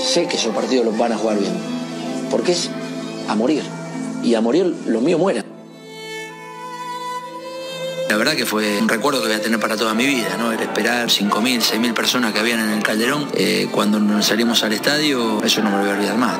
Sé 0.00 0.28
que 0.28 0.36
esos 0.36 0.54
partidos 0.54 0.86
los 0.86 0.96
van 0.96 1.12
a 1.12 1.18
jugar 1.18 1.38
bien. 1.38 1.52
Porque 2.30 2.52
es 2.52 2.70
a 3.28 3.34
morir. 3.34 3.64
Y 4.22 4.36
a 4.36 4.40
morir 4.40 4.72
lo 4.86 5.00
mío 5.00 5.18
muera. 5.18 5.44
La 8.08 8.16
verdad 8.16 8.34
que 8.36 8.46
fue 8.46 8.78
un 8.80 8.88
recuerdo 8.88 9.20
que 9.20 9.26
voy 9.26 9.36
a 9.36 9.42
tener 9.42 9.58
para 9.58 9.76
toda 9.76 9.92
mi 9.92 10.06
vida, 10.06 10.36
¿no? 10.38 10.52
El 10.52 10.60
esperar 10.60 11.08
5.000, 11.08 11.60
6.000 11.60 11.94
personas 11.94 12.32
que 12.32 12.38
habían 12.38 12.60
en 12.60 12.70
el 12.70 12.82
Calderón. 12.82 13.28
eh, 13.34 13.66
cuando 13.72 14.22
salimos 14.22 14.62
al 14.62 14.72
estadio, 14.72 15.42
eso 15.42 15.60
no 15.62 15.70
me 15.70 15.78
lo 15.78 15.82
voy 15.82 15.90
a 15.90 15.94
olvidar 15.94 16.16
más. 16.16 16.38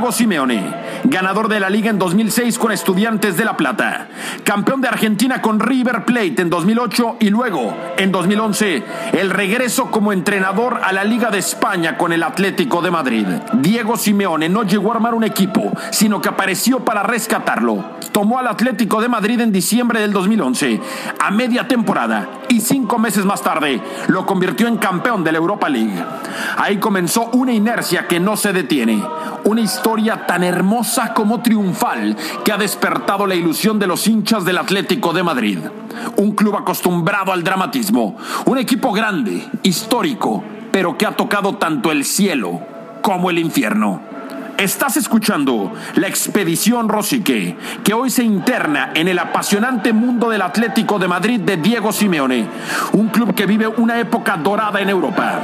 Diego 0.00 0.12
Simeone, 0.12 0.74
ganador 1.04 1.48
de 1.48 1.60
la 1.60 1.68
liga 1.68 1.90
en 1.90 1.98
2006 1.98 2.58
con 2.58 2.72
Estudiantes 2.72 3.36
de 3.36 3.44
La 3.44 3.58
Plata, 3.58 4.08
campeón 4.44 4.80
de 4.80 4.88
Argentina 4.88 5.42
con 5.42 5.60
River 5.60 6.06
Plate 6.06 6.40
en 6.40 6.48
2008 6.48 7.16
y 7.20 7.28
luego, 7.28 7.76
en 7.98 8.10
2011, 8.10 8.82
el 9.12 9.28
regreso 9.28 9.90
como 9.90 10.14
entrenador 10.14 10.80
a 10.82 10.94
la 10.94 11.04
Liga 11.04 11.28
de 11.28 11.36
España 11.36 11.98
con 11.98 12.14
el 12.14 12.22
Atlético 12.22 12.80
de 12.80 12.90
Madrid. 12.90 13.26
Diego 13.52 13.98
Simeone 13.98 14.48
no 14.48 14.62
llegó 14.62 14.90
a 14.90 14.94
armar 14.94 15.12
un 15.12 15.24
equipo, 15.24 15.70
sino 15.90 16.22
que 16.22 16.30
apareció 16.30 16.82
para 16.82 17.02
rescatarlo. 17.02 17.99
Tomó 18.12 18.38
al 18.38 18.48
Atlético 18.48 19.00
de 19.00 19.08
Madrid 19.08 19.40
en 19.40 19.52
diciembre 19.52 20.00
del 20.00 20.12
2011, 20.12 20.80
a 21.20 21.30
media 21.30 21.68
temporada, 21.68 22.28
y 22.48 22.60
cinco 22.60 22.98
meses 22.98 23.24
más 23.24 23.42
tarde 23.42 23.80
lo 24.08 24.26
convirtió 24.26 24.66
en 24.66 24.78
campeón 24.78 25.22
de 25.22 25.30
la 25.30 25.38
Europa 25.38 25.68
League. 25.68 26.04
Ahí 26.56 26.78
comenzó 26.78 27.30
una 27.32 27.52
inercia 27.52 28.08
que 28.08 28.18
no 28.18 28.36
se 28.36 28.52
detiene, 28.52 29.02
una 29.44 29.60
historia 29.60 30.26
tan 30.26 30.42
hermosa 30.42 31.14
como 31.14 31.40
triunfal 31.40 32.16
que 32.44 32.52
ha 32.52 32.56
despertado 32.56 33.26
la 33.26 33.36
ilusión 33.36 33.78
de 33.78 33.86
los 33.86 34.06
hinchas 34.08 34.44
del 34.44 34.58
Atlético 34.58 35.12
de 35.12 35.22
Madrid. 35.22 35.58
Un 36.16 36.32
club 36.32 36.56
acostumbrado 36.56 37.32
al 37.32 37.44
dramatismo, 37.44 38.16
un 38.44 38.58
equipo 38.58 38.92
grande, 38.92 39.48
histórico, 39.62 40.42
pero 40.72 40.98
que 40.98 41.06
ha 41.06 41.16
tocado 41.16 41.56
tanto 41.56 41.92
el 41.92 42.04
cielo 42.04 42.60
como 43.02 43.30
el 43.30 43.38
infierno. 43.38 44.09
Estás 44.60 44.98
escuchando 44.98 45.72
la 45.94 46.06
expedición 46.06 46.90
Rosique, 46.90 47.56
que 47.82 47.94
hoy 47.94 48.10
se 48.10 48.22
interna 48.22 48.92
en 48.94 49.08
el 49.08 49.18
apasionante 49.18 49.94
mundo 49.94 50.28
del 50.28 50.42
Atlético 50.42 50.98
de 50.98 51.08
Madrid 51.08 51.40
de 51.40 51.56
Diego 51.56 51.94
Simeone, 51.94 52.46
un 52.92 53.08
club 53.08 53.34
que 53.34 53.46
vive 53.46 53.66
una 53.66 53.98
época 53.98 54.36
dorada 54.36 54.82
en 54.82 54.90
Europa. 54.90 55.40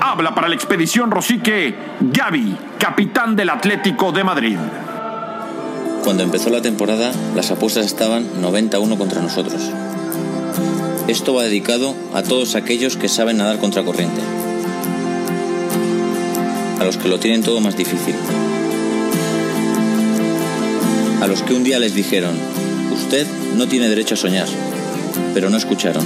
Habla 0.00 0.32
para 0.32 0.46
la 0.46 0.54
expedición 0.54 1.10
Rosique 1.10 1.74
Gaby, 1.98 2.56
capitán 2.78 3.34
del 3.34 3.50
Atlético 3.50 4.12
de 4.12 4.22
Madrid. 4.22 4.58
Cuando 6.04 6.22
empezó 6.22 6.50
la 6.50 6.62
temporada, 6.62 7.10
las 7.34 7.50
apuestas 7.50 7.84
estaban 7.84 8.40
91 8.40 8.96
contra 8.96 9.20
nosotros. 9.20 9.72
Esto 11.08 11.34
va 11.34 11.42
dedicado 11.42 11.96
a 12.14 12.22
todos 12.22 12.54
aquellos 12.54 12.96
que 12.96 13.08
saben 13.08 13.38
nadar 13.38 13.58
contra 13.58 13.82
corriente. 13.82 14.20
A 16.82 16.84
los 16.84 16.96
que 16.96 17.06
lo 17.06 17.20
tienen 17.20 17.44
todo 17.44 17.60
más 17.60 17.76
difícil. 17.76 18.16
A 21.20 21.28
los 21.28 21.44
que 21.44 21.54
un 21.54 21.62
día 21.62 21.78
les 21.78 21.94
dijeron, 21.94 22.36
usted 22.92 23.24
no 23.56 23.68
tiene 23.68 23.88
derecho 23.88 24.14
a 24.14 24.16
soñar, 24.16 24.48
pero 25.32 25.48
no 25.48 25.56
escucharon. 25.56 26.04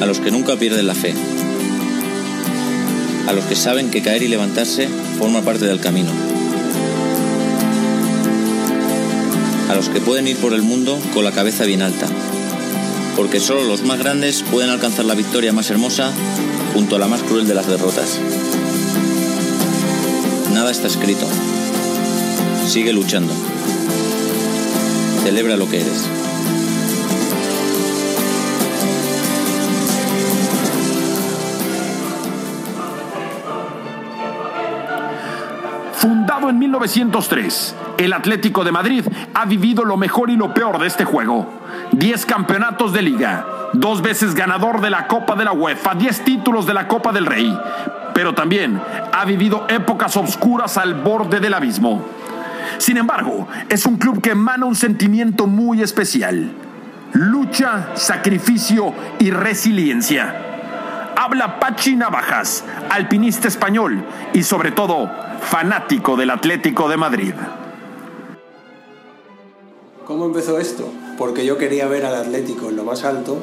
A 0.00 0.06
los 0.06 0.20
que 0.20 0.30
nunca 0.30 0.54
pierden 0.54 0.86
la 0.86 0.94
fe. 0.94 1.12
A 3.26 3.32
los 3.32 3.46
que 3.46 3.56
saben 3.56 3.90
que 3.90 4.00
caer 4.00 4.22
y 4.22 4.28
levantarse 4.28 4.88
forma 5.18 5.42
parte 5.42 5.64
del 5.64 5.80
camino. 5.80 6.12
A 9.68 9.74
los 9.74 9.88
que 9.88 10.00
pueden 10.00 10.28
ir 10.28 10.36
por 10.36 10.54
el 10.54 10.62
mundo 10.62 11.00
con 11.14 11.24
la 11.24 11.32
cabeza 11.32 11.64
bien 11.64 11.82
alta. 11.82 12.06
Porque 13.16 13.40
solo 13.40 13.64
los 13.64 13.82
más 13.82 13.98
grandes 13.98 14.44
pueden 14.44 14.70
alcanzar 14.70 15.04
la 15.04 15.16
victoria 15.16 15.52
más 15.52 15.68
hermosa 15.70 16.12
junto 16.74 16.96
a 16.96 16.98
la 16.98 17.06
más 17.06 17.22
cruel 17.22 17.46
de 17.46 17.54
las 17.54 17.68
derrotas. 17.68 18.20
Nada 20.52 20.72
está 20.72 20.88
escrito. 20.88 21.24
Sigue 22.66 22.92
luchando. 22.92 23.32
Celebra 25.22 25.56
lo 25.56 25.68
que 25.70 25.80
eres. 25.80 26.08
Fundado 35.94 36.50
en 36.50 36.58
1903, 36.58 37.76
el 37.98 38.12
Atlético 38.12 38.64
de 38.64 38.72
Madrid 38.72 39.04
ha 39.32 39.46
vivido 39.46 39.84
lo 39.84 39.96
mejor 39.96 40.28
y 40.28 40.36
lo 40.36 40.52
peor 40.52 40.80
de 40.80 40.88
este 40.88 41.04
juego. 41.04 41.63
10 41.92 42.26
campeonatos 42.26 42.92
de 42.92 43.02
liga, 43.02 43.46
dos 43.72 44.02
veces 44.02 44.34
ganador 44.34 44.80
de 44.80 44.90
la 44.90 45.06
Copa 45.06 45.34
de 45.34 45.44
la 45.44 45.52
UEFA, 45.52 45.94
10 45.94 46.24
títulos 46.24 46.66
de 46.66 46.74
la 46.74 46.88
Copa 46.88 47.12
del 47.12 47.26
Rey, 47.26 47.56
pero 48.14 48.34
también 48.34 48.80
ha 49.12 49.24
vivido 49.24 49.66
épocas 49.68 50.16
oscuras 50.16 50.76
al 50.76 50.94
borde 50.94 51.40
del 51.40 51.54
abismo. 51.54 52.04
Sin 52.78 52.96
embargo, 52.96 53.46
es 53.68 53.86
un 53.86 53.96
club 53.96 54.20
que 54.20 54.30
emana 54.30 54.66
un 54.66 54.74
sentimiento 54.74 55.46
muy 55.46 55.82
especial. 55.82 56.52
Lucha, 57.12 57.90
sacrificio 57.94 58.92
y 59.18 59.30
resiliencia. 59.30 60.34
Habla 61.16 61.60
Pachi 61.60 61.94
Navajas, 61.94 62.64
alpinista 62.90 63.46
español 63.46 64.04
y 64.32 64.42
sobre 64.42 64.72
todo 64.72 65.10
fanático 65.40 66.16
del 66.16 66.30
Atlético 66.30 66.88
de 66.88 66.96
Madrid. 66.96 67.34
¿Cómo 70.06 70.26
empezó 70.26 70.58
esto? 70.58 70.92
Porque 71.18 71.46
yo 71.46 71.58
quería 71.58 71.86
ver 71.86 72.04
al 72.04 72.14
Atlético 72.14 72.70
en 72.70 72.76
lo 72.76 72.84
más 72.84 73.04
alto 73.04 73.38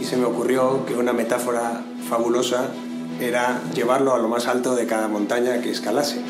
y 0.00 0.04
se 0.04 0.16
me 0.16 0.24
ocurrió 0.24 0.86
que 0.86 0.94
una 0.94 1.12
metáfora 1.12 1.82
fabulosa 2.08 2.68
era 3.20 3.60
llevarlo 3.74 4.14
a 4.14 4.18
lo 4.18 4.28
más 4.28 4.46
alto 4.46 4.74
de 4.74 4.86
cada 4.86 5.08
montaña 5.08 5.60
que 5.60 5.70
escalase. 5.70 6.20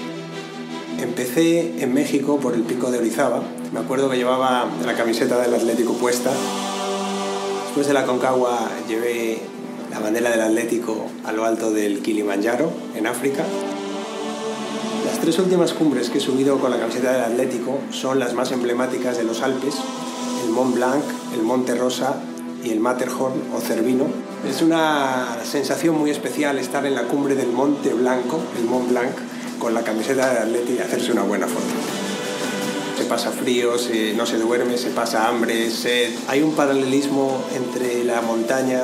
Empecé 0.99 1.83
en 1.83 1.95
México 1.95 2.38
por 2.38 2.55
el 2.55 2.62
pico 2.62 2.90
de 2.90 2.99
Orizaba. 2.99 3.43
Me 3.73 3.81
acuerdo 3.81 4.11
que 4.11 4.16
llevaba 4.16 4.66
la 4.85 4.95
camiseta 4.95 5.40
del 5.40 5.55
Atlético 5.55 5.95
puesta. 5.95 6.33
Después 7.64 7.87
de 7.87 7.95
la 7.95 8.05
Concagua 8.05 8.69
llevé 8.88 9.38
la 9.90 10.01
bandera 10.01 10.31
del 10.31 10.40
Atlético 10.40 11.07
a 11.25 11.33
lo 11.33 11.45
alto 11.45 11.71
del 11.71 12.01
Kilimanjaro, 12.01 12.73
en 12.97 13.07
África. 13.07 13.45
Las 15.07 15.19
tres 15.21 15.38
últimas 15.38 15.73
cumbres 15.73 16.11
que 16.11 16.19
he 16.19 16.21
subido 16.21 16.59
con 16.59 16.71
la 16.71 16.79
camiseta 16.79 17.12
del 17.12 17.23
Atlético 17.23 17.79
son 17.90 18.19
las 18.19 18.35
más 18.35 18.53
emblemáticas 18.53 19.16
de 19.16 19.25
los 19.25 19.43
Alpes, 19.43 19.75
el 20.44 20.50
Mont 20.50 20.74
Blanc, 20.74 21.03
el 21.35 21.42
Monte 21.42 21.74
Rosa 21.74 22.14
y 22.64 22.70
el 22.70 22.81
Matterhorn 22.81 23.35
o 23.57 23.61
Cervino. 23.61 24.07
Es 24.48 24.62
una 24.62 25.38
sensación 25.44 25.98
muy 25.98 26.11
especial 26.11 26.59
estar 26.59 26.85
en 26.87 26.94
la 26.94 27.03
cumbre 27.03 27.35
del 27.35 27.48
Monte 27.53 27.92
Blanco, 27.94 28.38
el 28.59 28.64
Mont 28.64 28.88
Blanc, 28.90 29.11
con 29.59 29.74
la 29.74 29.83
camiseta 29.83 30.29
del 30.33 30.42
Atlético 30.44 30.79
y 30.79 30.83
hacerse 30.83 31.12
una 31.12 31.22
buena 31.22 31.46
foto. 31.46 31.64
Se 32.98 33.05
pasa 33.05 33.31
frío, 33.31 33.79
se- 33.79 34.14
no 34.14 34.26
se 34.26 34.38
duerme, 34.38 34.76
se 34.79 34.90
pasa 34.90 35.29
hambre, 35.29 35.70
sed. 35.70 36.11
Hay 36.29 36.42
un 36.42 36.53
paralelismo 36.55 37.42
entre 37.57 38.05
la 38.05 38.20
montaña 38.20 38.83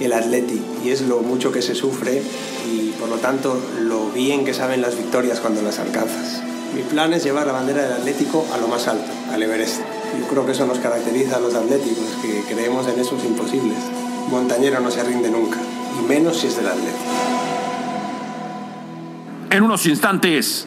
y 0.00 0.04
el 0.04 0.12
atleti 0.12 0.60
y 0.84 0.90
es 0.90 1.02
lo 1.02 1.20
mucho 1.20 1.52
que 1.52 1.62
se 1.62 1.74
sufre 1.74 2.22
y 2.70 2.90
por 3.00 3.08
lo 3.08 3.16
tanto 3.16 3.56
lo 3.82 4.10
bien 4.10 4.44
que 4.44 4.52
saben 4.52 4.82
las 4.82 4.96
victorias 4.96 5.40
cuando 5.40 5.62
las 5.62 5.78
alcanzas. 5.78 6.42
Mi 6.74 6.82
plan 6.82 7.12
es 7.14 7.24
llevar 7.24 7.46
la 7.46 7.52
bandera 7.54 7.82
del 7.84 7.92
Atlético 7.92 8.44
a 8.52 8.58
lo 8.58 8.68
más 8.68 8.86
alto, 8.88 9.10
al 9.32 9.42
Everest. 9.42 9.80
Yo 10.18 10.26
creo 10.28 10.46
que 10.46 10.52
eso 10.52 10.66
nos 10.66 10.78
caracteriza 10.78 11.36
a 11.36 11.40
los 11.40 11.54
atléticos, 11.54 12.06
que 12.22 12.42
creemos 12.52 12.86
en 12.88 13.00
esos 13.00 13.24
imposibles. 13.24 13.78
Montañero 14.30 14.80
no 14.80 14.90
se 14.90 15.02
rinde 15.04 15.30
nunca, 15.30 15.58
y 15.98 16.08
menos 16.08 16.36
si 16.38 16.48
es 16.48 16.56
del 16.56 16.68
Atlético. 16.68 16.98
En 19.50 19.62
unos 19.62 19.86
instantes, 19.86 20.66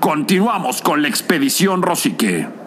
continuamos 0.00 0.80
con 0.82 1.02
la 1.02 1.08
expedición 1.08 1.82
Rosique. 1.82 2.63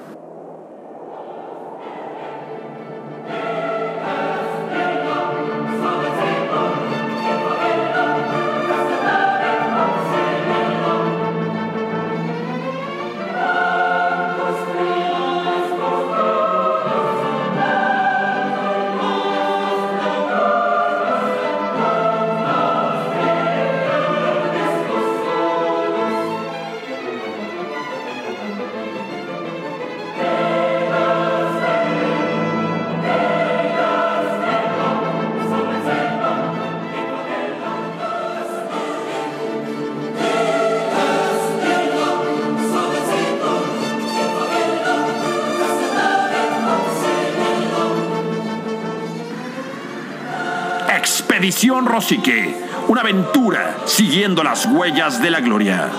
Expedición 51.47 51.85
Rosique, 51.85 52.53
una 52.89 52.99
aventura 52.99 53.77
siguiendo 53.85 54.43
las 54.43 54.65
huellas 54.65 55.21
de 55.21 55.29
la 55.29 55.39
gloria. 55.39 55.89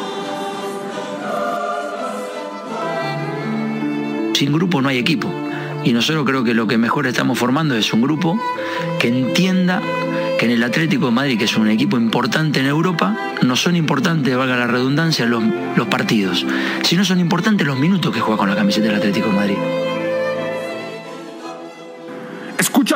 Sin 4.34 4.52
grupo 4.52 4.82
no 4.82 4.90
hay 4.90 4.98
equipo. 4.98 5.32
Y 5.84 5.94
nosotros 5.94 6.26
creo 6.26 6.44
que 6.44 6.52
lo 6.52 6.66
que 6.66 6.76
mejor 6.76 7.06
estamos 7.06 7.38
formando 7.38 7.74
es 7.76 7.94
un 7.94 8.02
grupo 8.02 8.38
que 8.98 9.08
entienda 9.08 9.80
que 10.38 10.44
en 10.44 10.50
el 10.50 10.62
Atlético 10.62 11.06
de 11.06 11.12
Madrid, 11.12 11.38
que 11.38 11.46
es 11.46 11.56
un 11.56 11.68
equipo 11.68 11.96
importante 11.96 12.60
en 12.60 12.66
Europa, 12.66 13.16
no 13.40 13.56
son 13.56 13.74
importantes, 13.74 14.36
valga 14.36 14.54
la 14.54 14.66
redundancia, 14.66 15.24
los, 15.24 15.42
los 15.76 15.88
partidos, 15.88 16.44
sino 16.82 17.06
son 17.06 17.20
importantes 17.20 17.66
los 17.66 17.78
minutos 17.78 18.12
que 18.12 18.20
juega 18.20 18.36
con 18.36 18.50
la 18.50 18.54
camiseta 18.54 18.88
del 18.88 18.96
Atlético 18.96 19.28
de 19.28 19.34
Madrid. 19.34 19.56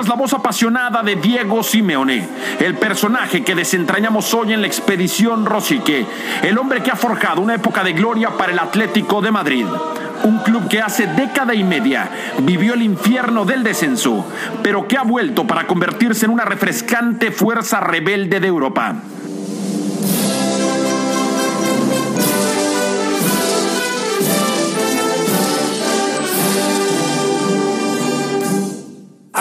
La 0.09 0.17
voz 0.19 0.35
apasionada 0.35 1.03
de 1.03 1.17
Diego 1.17 1.63
Simeone, 1.63 2.29
el 2.59 2.75
personaje 2.75 3.43
que 3.43 3.55
desentrañamos 3.55 4.35
hoy 4.35 4.53
en 4.53 4.61
la 4.61 4.67
expedición 4.67 5.47
Rosique, 5.47 6.05
el 6.43 6.59
hombre 6.59 6.83
que 6.83 6.91
ha 6.91 6.97
forjado 6.97 7.41
una 7.41 7.55
época 7.55 7.83
de 7.83 7.95
gloria 7.95 8.31
para 8.37 8.53
el 8.53 8.59
Atlético 8.59 9.23
de 9.23 9.31
Madrid. 9.31 9.65
Un 10.25 10.41
club 10.41 10.69
que 10.69 10.83
hace 10.83 11.07
década 11.07 11.55
y 11.55 11.65
media 11.65 12.11
vivió 12.41 12.75
el 12.75 12.83
infierno 12.83 13.47
del 13.47 13.63
descenso, 13.63 14.27
pero 14.63 14.87
que 14.87 14.99
ha 14.99 15.03
vuelto 15.03 15.47
para 15.47 15.67
convertirse 15.67 16.27
en 16.27 16.33
una 16.33 16.45
refrescante 16.45 17.31
fuerza 17.31 17.81
rebelde 17.81 18.39
de 18.39 18.49
Europa. 18.49 18.97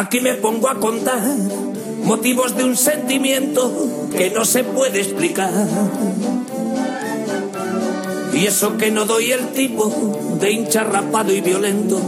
Aquí 0.01 0.19
me 0.19 0.33
pongo 0.33 0.67
a 0.67 0.79
contar 0.79 1.21
motivos 2.03 2.57
de 2.57 2.63
un 2.63 2.75
sentimiento 2.75 4.07
que 4.17 4.31
no 4.31 4.45
se 4.45 4.63
puede 4.63 4.99
explicar. 4.99 5.51
Y 8.33 8.47
eso 8.47 8.77
que 8.77 8.89
no 8.89 9.05
doy 9.05 9.31
el 9.31 9.49
tipo 9.49 10.39
de 10.39 10.53
hincha 10.53 10.83
rapado 10.83 11.31
y 11.31 11.41
violento, 11.41 12.01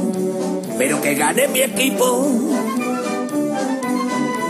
pero 0.79 1.03
que 1.03 1.13
gane 1.13 1.47
mi 1.49 1.62
equipo. 1.62 2.32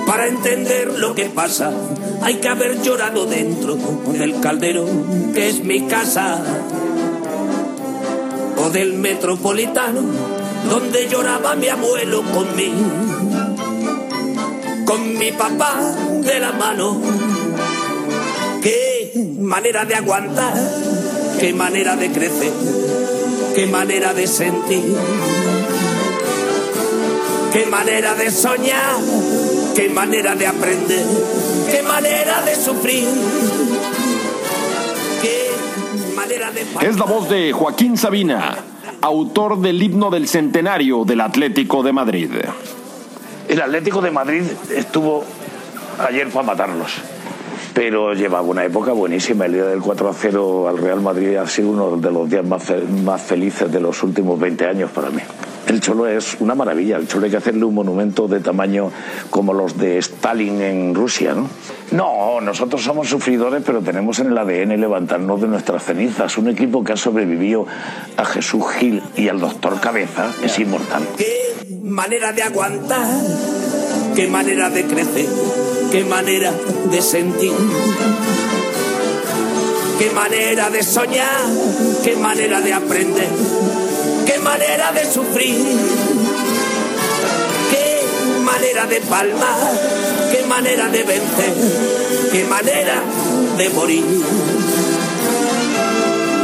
Para 0.08 0.28
entender 0.28 0.98
lo 0.98 1.14
que 1.14 1.26
pasa, 1.26 1.70
hay 2.22 2.36
que 2.36 2.48
haber 2.48 2.82
llorado 2.82 3.26
dentro 3.26 3.76
del 4.14 4.40
caldero 4.40 4.86
que 5.34 5.50
es 5.50 5.62
mi 5.66 5.82
casa. 5.88 6.42
O 8.66 8.70
del 8.70 8.94
metropolitano, 8.94 10.00
donde 10.70 11.10
lloraba 11.10 11.56
mi 11.58 11.68
abuelo 11.68 12.24
conmigo 12.32 13.13
con 14.86 15.18
mi 15.18 15.32
papá 15.32 15.76
de 16.22 16.40
la 16.40 16.52
mano. 16.52 17.00
Qué 18.62 19.12
manera 19.40 19.86
de 19.86 19.96
aguantar, 19.96 20.54
qué 21.40 21.54
manera 21.54 21.96
de 21.96 22.12
crecer, 22.12 22.54
qué 23.56 23.66
manera 23.68 24.14
de 24.14 24.28
sentir, 24.28 24.96
qué 27.52 27.66
manera 27.68 28.16
de 28.16 28.32
soñar, 28.32 28.98
qué 29.76 29.90
manera 29.90 30.36
de 30.36 30.48
aprender, 30.48 31.06
qué 31.72 31.84
manera 31.84 32.42
de 32.42 32.56
sufrir. 32.56 33.08
Qué 35.22 35.52
manera 36.16 36.52
de 36.52 36.88
Es 36.88 36.98
la 36.98 37.06
voz 37.06 37.30
de 37.30 37.54
Joaquín 37.54 37.98
Sabina, 37.98 38.58
autor 39.02 39.60
del 39.60 39.82
himno 39.82 40.10
del 40.10 40.28
centenario 40.28 41.06
del 41.06 41.22
Atlético 41.22 41.84
de 41.84 41.94
Madrid. 41.94 42.30
El 43.48 43.62
Atlético 43.62 44.02
de 44.02 44.12
Madrid 44.12 44.44
estuvo 44.74 45.24
ayer 46.08 46.30
para 46.30 46.46
matarlos, 46.46 46.94
pero 47.74 48.14
llevaba 48.14 48.48
una 48.48 48.64
época 48.64 48.94
buenísima. 48.94 49.46
El 49.46 49.54
día 49.54 49.66
del 49.66 49.82
4 49.82 50.10
a 50.10 50.14
0 50.14 50.68
al 50.70 50.78
Real 50.78 51.02
Madrid 51.02 51.36
ha 51.36 51.48
sido 51.48 51.70
uno 51.70 51.98
de 51.98 52.12
los 52.12 52.30
días 52.30 52.46
más, 52.46 52.64
más 53.04 53.22
felices 53.22 53.72
de 53.72 53.80
los 53.80 54.02
últimos 54.02 54.40
20 54.40 54.66
años 54.66 54.92
para 54.92 55.10
mí. 55.10 55.22
El 55.68 55.80
Cholo 55.82 56.08
es 56.08 56.38
una 56.40 56.56
maravilla. 56.56 56.98
El 56.98 57.08
Cholo 57.08 57.26
hay 57.26 57.32
que 57.32 57.38
hacerle 57.38 57.66
un 57.66 57.74
monumento 57.76 58.28
de 58.28 58.40
tamaño 58.40 58.92
como 59.30 59.54
los 59.54 59.78
de 59.78 59.98
Stalin 59.98 60.62
en 60.62 60.96
Rusia, 60.96 61.34
¿no? 61.34 61.50
No, 61.92 62.42
nosotros 62.42 62.84
somos 62.84 63.08
sufridores, 63.10 63.64
pero 63.66 63.82
tenemos 63.82 64.20
en 64.20 64.28
el 64.28 64.38
ADN 64.38 64.80
levantarnos 64.80 65.42
de 65.42 65.48
nuestras 65.48 65.84
cenizas. 65.84 66.38
Un 66.38 66.50
equipo 66.50 66.84
que 66.84 66.94
ha 66.94 66.98
sobrevivido 66.98 67.66
a 68.18 68.26
Jesús 68.26 68.64
Gil 68.78 69.02
y 69.16 69.30
al 69.30 69.40
doctor 69.40 69.80
Cabeza 69.80 70.32
es 70.44 70.60
inmortal. 70.60 71.04
Manera 71.84 72.32
de 72.34 72.44
aguantar, 72.44 73.08
qué 74.16 74.28
manera 74.28 74.70
de 74.70 74.86
crecer, 74.86 75.28
qué 75.92 76.04
manera 76.04 76.52
de 76.92 77.02
sentir, 77.02 77.54
qué 80.00 80.10
manera 80.12 80.70
de 80.70 80.84
soñar, 80.84 81.46
qué 82.04 82.16
manera 82.16 82.62
de 82.62 82.74
aprender, 82.74 83.30
qué 84.26 84.40
manera 84.40 84.92
de 84.92 85.12
sufrir, 85.12 85.56
qué 87.72 88.40
manera 88.44 88.86
de 88.88 89.02
palmar, 89.02 89.72
qué 90.32 90.46
manera 90.48 90.88
de 90.90 91.04
vencer, 91.04 91.54
qué 92.32 92.44
manera 92.46 93.02
de 93.58 93.70
morir. 93.70 94.04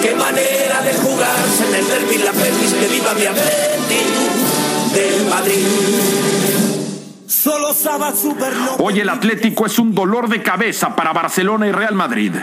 Qué 0.01 0.15
manera 0.15 0.81
de 0.81 0.93
jugarse 0.93 1.65
en 1.67 1.75
el 1.75 1.87
derbi 1.87 2.17
la 2.19 2.31
pelis 2.31 2.73
que 2.73 2.87
viva 2.87 3.13
mi 3.15 3.25
Atleti 3.25 4.68
del 4.93 5.25
Madrid. 5.29 5.65
Solo. 7.27 7.69
Hoy 8.79 8.99
el 8.99 9.09
Atlético 9.09 9.65
es 9.65 9.79
un 9.79 9.93
dolor 9.93 10.27
de 10.27 10.41
cabeza 10.41 10.95
para 10.95 11.13
Barcelona 11.13 11.67
y 11.67 11.71
Real 11.71 11.93
Madrid. 11.93 12.33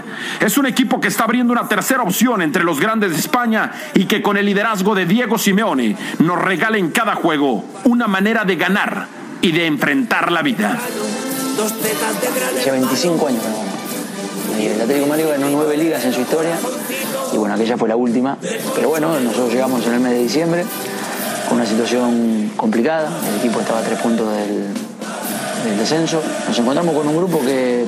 Es 0.41 0.57
un 0.57 0.67
equipo 0.67 1.01
que 1.01 1.09
está 1.09 1.25
abriendo 1.25 1.53
una 1.53 1.69
tercera 1.69 2.03
opción 2.03 2.43
entre 2.43 2.63
los 2.65 2.81
grandes 2.81 3.11
de 3.11 3.19
España 3.19 3.73
y 3.95 4.07
que 4.07 4.23
con 4.23 4.37
el 4.37 4.47
liderazgo 4.47 4.95
de 4.95 5.05
Diego 5.05 5.37
Simeone 5.39 5.97
nos 6.21 6.41
regala 6.41 6.79
en 6.79 6.91
cada 6.91 7.17
juego 7.17 7.65
una 7.85 8.07
manera 8.07 8.45
de 8.45 8.57
ganar 8.57 9.09
y 9.43 9.53
de 9.53 9.67
enfrentar 9.67 10.31
la 10.31 10.43
vida. 10.43 10.79
Hace 12.59 12.71
25 12.71 13.27
años. 13.27 13.43
Y 14.59 14.67
el 14.67 14.81
Atlético 14.81 15.05
de 15.05 15.11
Madrid 15.11 15.25
ganó 15.29 15.51
nueve 15.51 15.77
ligas 15.77 16.05
en 16.05 16.13
su 16.13 16.21
historia. 16.21 16.57
Y 17.33 17.37
bueno, 17.37 17.55
aquella 17.55 17.77
fue 17.77 17.89
la 17.89 17.97
última. 17.97 18.39
Pero 18.75 18.89
bueno, 18.89 19.19
nosotros 19.21 19.53
llegamos 19.53 19.85
en 19.87 19.95
el 19.95 20.01
mes 20.01 20.13
de 20.13 20.23
diciembre 20.23 20.65
con 21.49 21.59
una 21.59 21.67
situación 21.67 22.53
complicada. 22.57 23.11
El 23.29 23.37
equipo 23.37 23.61
estaba 23.61 23.81
a 23.81 23.83
tres 23.83 23.99
puntos 24.01 24.27
del, 24.33 25.79
descenso. 25.79 26.23
Nos 26.47 26.59
encontramos 26.59 26.95
con 26.95 27.09
un 27.09 27.17
grupo 27.17 27.41
que, 27.41 27.85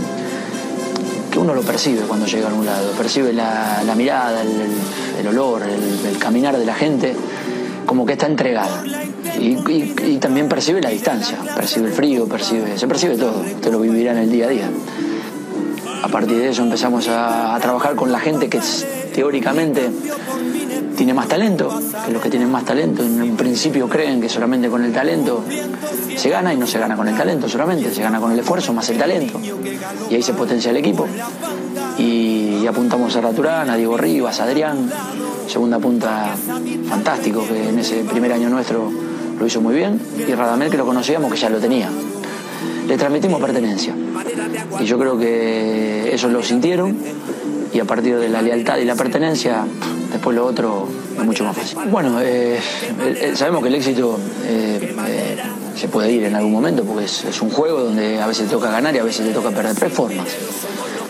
uno 1.36 1.54
lo 1.54 1.62
percibe 1.62 2.00
cuando 2.00 2.26
llega 2.26 2.50
a 2.50 2.54
un 2.54 2.66
lado. 2.66 2.90
Percibe 2.92 3.32
la, 3.32 3.94
mirada, 3.96 4.42
el, 4.42 5.26
olor, 5.28 5.62
el, 5.62 6.18
caminar 6.18 6.56
de 6.58 6.66
la 6.66 6.74
gente, 6.74 7.14
como 7.86 8.04
que 8.04 8.14
está 8.14 8.26
entregada. 8.26 8.82
Y, 9.38 10.16
también 10.18 10.48
percibe 10.48 10.80
la 10.80 10.90
distancia, 10.90 11.38
percibe 11.54 11.88
el 11.88 11.92
frío, 11.92 12.26
percibe, 12.26 12.76
se 12.76 12.88
percibe 12.88 13.16
todo. 13.16 13.40
Usted 13.40 13.70
lo 13.70 13.80
vivirá 13.80 14.12
en 14.12 14.18
el 14.18 14.32
día 14.32 14.46
a 14.46 14.48
día. 14.48 14.70
A 16.02 16.08
partir 16.08 16.38
de 16.38 16.48
eso 16.48 16.62
empezamos 16.62 17.06
a, 17.08 17.56
trabajar 17.60 17.94
con 17.94 18.10
la 18.10 18.18
gente 18.18 18.48
que 18.48 18.60
teóricamente 19.14 19.90
tiene 20.98 21.14
más 21.14 21.28
talento, 21.28 21.80
que 22.04 22.10
los 22.10 22.20
que 22.20 22.28
tienen 22.28 22.50
más 22.50 22.64
talento 22.64 23.04
en 23.04 23.22
un 23.22 23.36
principio 23.36 23.88
creen 23.88 24.20
que 24.20 24.28
solamente 24.28 24.68
con 24.68 24.82
el 24.82 24.92
talento 24.92 25.44
se 26.16 26.28
gana 26.28 26.52
y 26.52 26.56
no 26.56 26.66
se 26.66 26.80
gana 26.80 26.96
con 26.96 27.06
el 27.06 27.16
talento 27.16 27.48
solamente, 27.48 27.94
se 27.94 28.02
gana 28.02 28.18
con 28.18 28.32
el 28.32 28.40
esfuerzo 28.40 28.72
más 28.72 28.90
el 28.90 28.98
talento. 28.98 29.40
Y 30.10 30.14
ahí 30.16 30.22
se 30.22 30.34
potencia 30.34 30.72
el 30.72 30.76
equipo. 30.76 31.06
Y, 31.98 32.66
apuntamos 32.66 33.14
a 33.16 33.20
Raturán, 33.20 33.70
a 33.70 33.76
Diego 33.76 33.96
Rivas, 33.96 34.40
a 34.40 34.44
Adrián, 34.44 34.90
segunda 35.46 35.78
punta 35.78 36.34
fantástico, 36.88 37.46
que 37.46 37.68
en 37.68 37.78
ese 37.78 38.02
primer 38.02 38.32
año 38.32 38.50
nuestro 38.50 38.90
lo 39.38 39.46
hizo 39.46 39.60
muy 39.60 39.74
bien, 39.74 39.98
y 40.18 40.34
Radamel 40.34 40.68
que 40.68 40.76
lo 40.76 40.84
conocíamos 40.84 41.32
que 41.32 41.38
ya 41.38 41.48
lo 41.48 41.58
tenía. 41.58 41.88
Le 42.88 42.98
transmitimos 42.98 43.40
pertenencia. 43.40 43.94
Y 44.80 44.84
yo 44.84 44.98
creo 44.98 45.16
que 45.16 46.12
eso 46.12 46.28
lo 46.28 46.42
sintieron 46.42 46.98
y 47.72 47.80
a 47.80 47.84
partir 47.84 48.16
de 48.18 48.28
la 48.28 48.42
lealtad 48.42 48.78
y 48.78 48.84
la 48.84 48.94
pertenencia, 48.94 49.64
después 50.12 50.36
lo 50.36 50.46
otro 50.46 50.88
es 51.18 51.24
mucho 51.24 51.44
más 51.44 51.56
fácil. 51.56 51.78
Bueno, 51.90 52.18
eh, 52.22 52.60
sabemos 53.34 53.62
que 53.62 53.68
el 53.68 53.74
éxito 53.74 54.18
eh, 54.44 54.94
eh, 55.08 55.36
se 55.76 55.88
puede 55.88 56.12
ir 56.12 56.24
en 56.24 56.34
algún 56.34 56.52
momento 56.52 56.84
porque 56.84 57.04
es, 57.04 57.42
un 57.42 57.50
juego 57.50 57.80
donde 57.80 58.20
a 58.20 58.26
veces 58.26 58.46
te 58.46 58.52
toca 58.52 58.70
ganar 58.70 58.94
y 58.94 58.98
a 58.98 59.04
veces 59.04 59.26
te 59.26 59.32
toca 59.32 59.50
perder 59.50 59.74
tres 59.74 59.92
formas. 59.92 60.26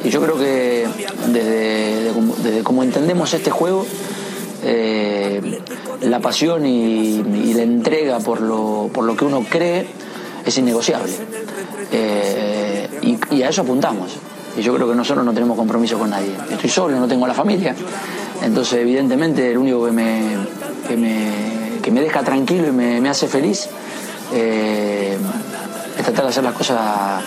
Y 0.05 0.11
yo 0.11 0.21
creo 0.21 0.39
que 0.39 0.87
desde, 1.29 2.13
de 2.13 2.13
desde 2.43 2.63
como 2.63 2.83
entendemos 2.83 3.33
este 3.35 3.51
juego, 3.51 3.87
la 6.01 6.21
pasión 6.21 6.67
y, 6.67 7.23
la 7.55 7.63
entrega 7.63 8.19
por 8.21 8.41
lo, 8.41 8.91
por 8.93 9.05
lo 9.05 9.17
que 9.17 9.25
uno 9.25 9.45
cree 9.49 9.87
es 10.45 10.59
innegociable. 10.59 11.13
Y 13.31 13.43
a 13.43 13.49
eso 13.49 13.63
apuntamos. 13.63 14.19
Y 14.59 14.63
yo 14.63 14.75
creo 14.75 14.89
que 14.89 14.95
nosotros 14.97 15.25
no 15.25 15.33
tenemos 15.33 15.57
compromiso 15.57 15.99
con 15.99 16.11
nadie. 16.11 16.35
Estoy 16.51 16.69
solo, 16.69 16.99
no 16.99 17.07
tengo 17.07 17.27
la 17.27 17.35
familia. 17.35 17.77
Entonces, 18.43 18.81
evidentemente, 18.81 19.53
el 19.53 19.59
único 19.59 19.87
que 19.87 19.93
me, 19.93 20.37
que 20.89 20.97
me, 20.97 21.81
que 21.81 21.91
me 21.93 22.01
deja 22.01 22.25
tranquilo 22.25 22.69
y 22.69 22.73
me, 22.73 23.01
me 23.01 23.09
hace 23.09 23.29
feliz 23.29 23.69
eh, 24.33 25.17
es 25.97 26.05
tratar 26.05 26.25
de 26.25 26.31
hacer 26.31 26.45
las 26.45 26.55
cosas 26.55 27.23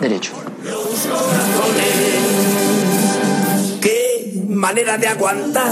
derecho. 0.00 0.32
Qué 3.80 4.42
manera 4.48 4.98
de 4.98 5.06
aguantar, 5.06 5.70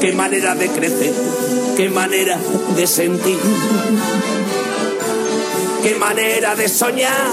qué 0.00 0.12
manera 0.12 0.54
de 0.54 0.68
crecer, 0.68 1.12
qué 1.76 1.88
manera 1.90 2.38
de 2.76 2.86
sentir, 2.86 3.38
qué 5.82 5.94
manera 5.94 6.54
de 6.56 6.68
soñar, 6.68 7.32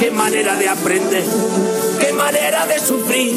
qué 0.00 0.10
manera 0.10 0.56
de 0.56 0.66
aprender, 0.66 1.24
qué 2.00 2.12
manera 2.14 2.66
de 2.66 2.80
sufrir, 2.80 3.34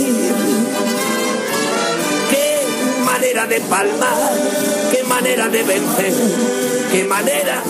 qué 2.29 2.61
manera 3.03 3.45
de 3.47 3.59
palmar, 3.59 4.17
qué 4.89 5.03
manera 5.03 5.49
de 5.49 5.61
vencer, 5.63 6.13
qué 6.89 7.03
manera 7.03 7.61